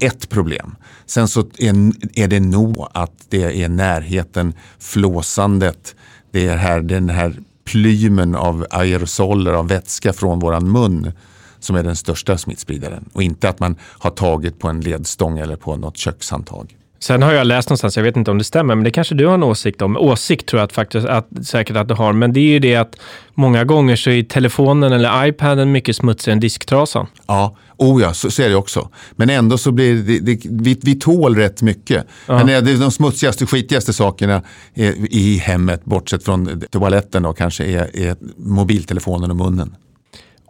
ett 0.00 0.28
problem. 0.28 0.76
Sen 1.06 1.28
så 1.28 1.40
är, 1.40 1.92
är 2.14 2.28
det 2.28 2.40
nog 2.40 2.86
att 2.92 3.26
det 3.28 3.62
är 3.62 3.68
närheten, 3.68 4.54
flåsandet, 4.78 5.94
det 6.32 6.46
är 6.46 6.56
här, 6.56 6.80
den 6.80 7.10
här 7.10 7.36
plymen 7.64 8.34
av 8.34 8.66
aerosoler, 8.70 9.52
av 9.52 9.68
vätska 9.68 10.12
från 10.12 10.38
våran 10.38 10.72
mun 10.72 11.12
som 11.58 11.76
är 11.76 11.82
den 11.82 11.96
största 11.96 12.38
smittspridaren. 12.38 13.08
Och 13.12 13.22
inte 13.22 13.48
att 13.48 13.60
man 13.60 13.76
har 13.82 14.10
tagit 14.10 14.58
på 14.58 14.68
en 14.68 14.80
ledstång 14.80 15.38
eller 15.38 15.56
på 15.56 15.76
något 15.76 15.96
kökshandtag. 15.96 16.76
Sen 17.04 17.22
har 17.22 17.32
jag 17.32 17.46
läst 17.46 17.68
någonstans, 17.68 17.96
jag 17.96 18.04
vet 18.04 18.16
inte 18.16 18.30
om 18.30 18.38
det 18.38 18.44
stämmer, 18.44 18.74
men 18.74 18.84
det 18.84 18.90
kanske 18.90 19.14
du 19.14 19.26
har 19.26 19.34
en 19.34 19.42
åsikt 19.42 19.82
om. 19.82 19.96
Åsikt 19.96 20.46
tror 20.46 20.60
jag 20.60 20.64
att 20.64 20.72
faktiskt, 20.72 21.06
att, 21.06 21.28
säkert 21.42 21.76
att 21.76 21.88
du 21.88 21.94
har, 21.94 22.12
men 22.12 22.32
det 22.32 22.40
är 22.40 22.52
ju 22.52 22.58
det 22.58 22.76
att 22.76 22.96
många 23.34 23.64
gånger 23.64 23.96
så 23.96 24.10
är 24.10 24.22
telefonen 24.22 24.92
eller 24.92 25.26
iPaden 25.26 25.72
mycket 25.72 25.96
smutsigare 25.96 26.32
än 26.32 26.40
disktrasan. 26.40 27.06
Ja, 27.26 27.56
oh 27.76 28.02
ja 28.02 28.14
så, 28.14 28.30
så 28.30 28.42
är 28.42 28.48
det 28.48 28.54
också. 28.54 28.88
Men 29.16 29.30
ändå 29.30 29.58
så 29.58 29.72
blir 29.72 29.94
det, 29.94 30.18
det 30.18 30.40
vi, 30.50 30.80
vi 30.82 30.94
tål 30.94 31.36
rätt 31.36 31.62
mycket. 31.62 32.06
Men 32.26 32.46
det 32.46 32.52
är 32.54 32.80
de 32.80 32.90
smutsigaste, 32.90 33.46
skitigaste 33.46 33.92
sakerna 33.92 34.42
är, 34.74 34.94
i 35.14 35.38
hemmet, 35.38 35.84
bortsett 35.84 36.24
från 36.24 36.62
toaletten 36.70 37.22
då, 37.22 37.32
kanske 37.32 37.64
är, 37.64 37.96
är 37.96 38.16
mobiltelefonen 38.36 39.30
och 39.30 39.36
munnen. 39.36 39.76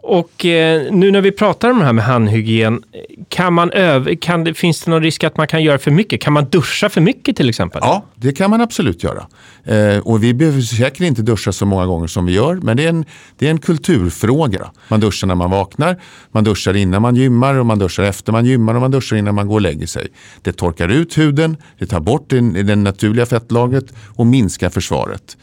Och 0.07 0.45
eh, 0.45 0.91
nu 0.93 1.11
när 1.11 1.21
vi 1.21 1.31
pratar 1.31 1.71
om 1.71 1.79
det 1.79 1.85
här 1.85 1.93
med 1.93 2.03
handhygien, 2.03 2.83
kan 3.29 3.53
man 3.53 3.71
öv- 3.71 4.15
kan 4.21 4.43
det, 4.43 4.53
finns 4.53 4.81
det 4.81 4.91
någon 4.91 5.03
risk 5.03 5.23
att 5.23 5.37
man 5.37 5.47
kan 5.47 5.63
göra 5.63 5.77
för 5.77 5.91
mycket? 5.91 6.21
Kan 6.21 6.33
man 6.33 6.45
duscha 6.49 6.89
för 6.89 7.01
mycket 7.01 7.35
till 7.37 7.49
exempel? 7.49 7.79
Ja, 7.83 8.05
det 8.15 8.31
kan 8.31 8.49
man 8.49 8.61
absolut 8.61 9.03
göra. 9.03 9.27
Eh, 9.63 9.99
och 9.99 10.23
vi 10.23 10.33
behöver 10.33 10.61
säkert 10.61 11.01
inte 11.01 11.21
duscha 11.21 11.51
så 11.51 11.65
många 11.65 11.85
gånger 11.85 12.07
som 12.07 12.25
vi 12.25 12.33
gör, 12.33 12.55
men 12.55 12.77
det 12.77 12.83
är, 12.85 12.89
en, 12.89 13.05
det 13.37 13.47
är 13.47 13.51
en 13.51 13.57
kulturfråga. 13.57 14.71
Man 14.87 14.99
duschar 14.99 15.27
när 15.27 15.35
man 15.35 15.51
vaknar, 15.51 16.01
man 16.31 16.43
duschar 16.43 16.75
innan 16.75 17.01
man 17.01 17.15
gymmar 17.15 17.55
och 17.55 17.65
man 17.65 17.79
duschar 17.79 18.03
efter 18.03 18.31
man 18.31 18.45
gymmar 18.45 18.75
och 18.75 18.81
man 18.81 18.91
duschar 18.91 19.17
innan 19.17 19.35
man 19.35 19.47
går 19.47 19.55
och 19.55 19.61
lägger 19.61 19.87
sig. 19.87 20.07
Det 20.41 20.51
torkar 20.51 20.89
ut 20.89 21.17
huden, 21.17 21.57
det 21.79 21.85
tar 21.85 21.99
bort 21.99 22.29
det, 22.29 22.63
det 22.63 22.75
naturliga 22.75 23.25
fettlagret 23.25 23.85
och 24.15 24.27
minskar 24.27 24.69
försvaret. 24.69 25.37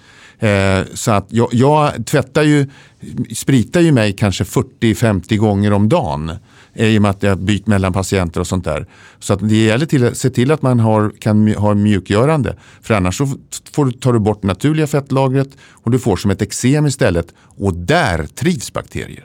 Eh, 0.49 0.85
så 0.95 1.11
att 1.11 1.27
jag, 1.29 1.49
jag 1.53 2.07
tvättar 2.07 2.43
ju, 2.43 2.67
spritar 3.35 3.81
ju 3.81 3.93
mig 3.93 4.13
kanske 4.13 4.45
40-50 4.45 5.37
gånger 5.37 5.73
om 5.73 5.89
dagen. 5.89 6.33
eh, 6.75 6.87
I 6.89 6.99
och 6.99 7.03
med 7.03 7.11
att 7.11 7.23
jag 7.23 7.39
byter 7.39 7.63
mellan 7.71 7.93
patienter 7.93 8.41
och 8.41 8.47
sånt 8.47 8.65
där. 8.65 8.87
Så 9.19 9.33
att 9.33 9.49
det 9.49 9.57
gäller 9.57 9.87
till 9.87 10.05
att 10.07 10.17
se 10.17 10.31
till 10.31 10.51
att 10.51 10.63
man 10.63 10.81
har, 10.81 11.13
kan 11.21 11.55
ha 11.55 11.75
mjukgörande. 11.75 12.57
För 12.83 12.95
annars 12.95 13.17
så 13.19 13.27
får, 13.73 13.85
du- 13.85 13.93
tar 13.93 14.13
du 14.13 14.19
bort 14.19 14.43
naturliga 14.43 14.87
fettlagret 14.87 15.49
och 15.73 15.91
du 15.91 15.99
får 15.99 16.17
som 16.17 16.31
ett 16.31 16.43
eksem 16.43 16.87
istället. 16.87 17.27
Och 17.41 17.75
där 17.75 18.27
trivs 18.27 18.73
bakterier. 18.73 19.25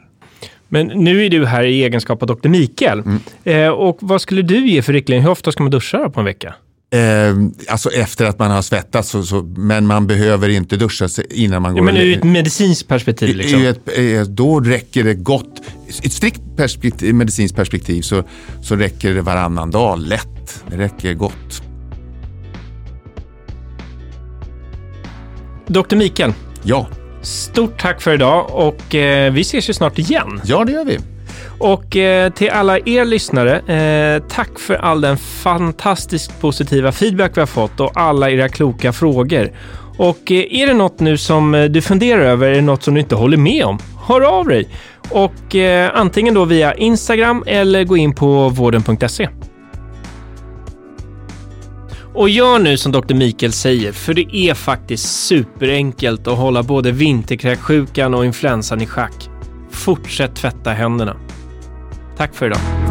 Men 0.69 0.87
nu 0.87 1.25
är 1.25 1.29
du 1.29 1.45
här 1.45 1.63
i 1.63 1.83
egenskap 1.83 2.23
av 2.23 2.27
Dr. 2.27 2.49
Mikael. 2.49 2.99
Mm. 2.99 3.19
Eh, 3.43 3.69
och 3.69 3.97
vad 4.01 4.21
skulle 4.21 4.41
du 4.41 4.67
ge 4.67 4.81
för 4.81 4.93
riktlinjer? 4.93 5.23
Hur 5.23 5.29
ofta 5.31 5.51
ska 5.51 5.63
man 5.63 5.71
duscha 5.71 6.09
på 6.09 6.19
en 6.19 6.25
vecka? 6.25 6.53
Eh, 6.91 7.35
alltså 7.67 7.89
efter 7.89 8.25
att 8.25 8.39
man 8.39 8.51
har 8.51 8.61
svettats, 8.61 9.09
så, 9.09 9.23
så, 9.23 9.41
men 9.41 9.87
man 9.87 10.07
behöver 10.07 10.49
inte 10.49 10.77
duscha 10.77 11.09
sig 11.09 11.25
innan 11.29 11.61
man 11.61 11.71
går 11.73 11.79
Ja, 11.79 11.83
men 11.83 11.95
och 11.95 12.01
ur 12.01 12.17
ett 12.17 12.23
medicinskt 12.23 12.87
perspektiv. 12.87 13.35
Liksom. 13.35 13.65
ett, 13.65 14.27
då 14.27 14.59
räcker 14.59 15.03
det 15.03 15.13
gott. 15.13 15.61
I 15.87 16.05
ett 16.07 16.13
strikt 16.13 16.41
perspektiv, 16.55 17.15
medicinskt 17.15 17.57
perspektiv 17.57 18.01
så, 18.01 18.23
så 18.61 18.75
räcker 18.75 19.13
det 19.13 19.21
varannan 19.21 19.71
dag 19.71 19.99
lätt. 19.99 20.63
Det 20.69 20.77
räcker 20.77 21.13
gott. 21.13 21.61
Dr. 25.67 25.95
Mikael, 25.95 26.33
Ja, 26.63 26.87
Stort 27.21 27.81
tack 27.81 28.01
för 28.01 28.13
idag 28.13 28.49
och 28.51 28.95
eh, 28.95 29.33
vi 29.33 29.41
ses 29.41 29.69
ju 29.69 29.73
snart 29.73 29.99
igen. 29.99 30.41
Ja, 30.45 30.63
det 30.65 30.71
gör 30.71 30.85
vi. 30.85 30.99
Och 31.59 31.95
eh, 31.95 32.33
till 32.33 32.49
alla 32.49 32.79
er 32.79 33.05
lyssnare, 33.05 33.59
eh, 33.59 34.23
tack 34.29 34.59
för 34.59 34.73
all 34.75 35.01
den 35.01 35.17
fantastiskt 35.17 36.41
positiva 36.41 36.91
feedback 36.91 37.31
vi 37.35 37.39
har 37.41 37.47
fått 37.47 37.79
och 37.79 37.91
alla 37.95 38.29
era 38.31 38.49
kloka 38.49 38.93
frågor. 38.93 39.51
Och 39.97 40.31
eh, 40.31 40.61
är 40.61 40.67
det 40.67 40.73
något 40.73 40.99
nu 40.99 41.17
som 41.17 41.55
eh, 41.55 41.65
du 41.65 41.81
funderar 41.81 42.21
över, 42.21 42.47
är 42.47 42.55
det 42.55 42.61
något 42.61 42.83
som 42.83 42.93
du 42.93 42.99
inte 42.99 43.15
håller 43.15 43.37
med 43.37 43.65
om? 43.65 43.79
Hör 44.07 44.21
av 44.21 44.47
dig! 44.47 44.69
Och 45.09 45.55
eh, 45.55 45.91
antingen 45.93 46.33
då 46.33 46.45
via 46.45 46.73
Instagram 46.73 47.43
eller 47.47 47.83
gå 47.83 47.97
in 47.97 48.15
på 48.15 48.49
vården.se. 48.49 49.29
Och 52.13 52.29
gör 52.29 52.59
nu 52.59 52.77
som 52.77 52.91
Dr. 52.91 53.13
Mikael 53.13 53.51
säger, 53.51 53.91
för 53.91 54.13
det 54.13 54.35
är 54.35 54.53
faktiskt 54.53 55.27
superenkelt 55.27 56.27
att 56.27 56.37
hålla 56.37 56.63
både 56.63 56.91
vinterkräksjukan 56.91 58.13
och 58.13 58.25
influensan 58.25 58.81
i 58.81 58.85
schack. 58.85 59.29
Fortsätt 59.77 60.35
tvätta 60.35 60.71
händerna. 60.71 61.15
Tack 62.17 62.35
för 62.35 62.45
idag. 62.45 62.86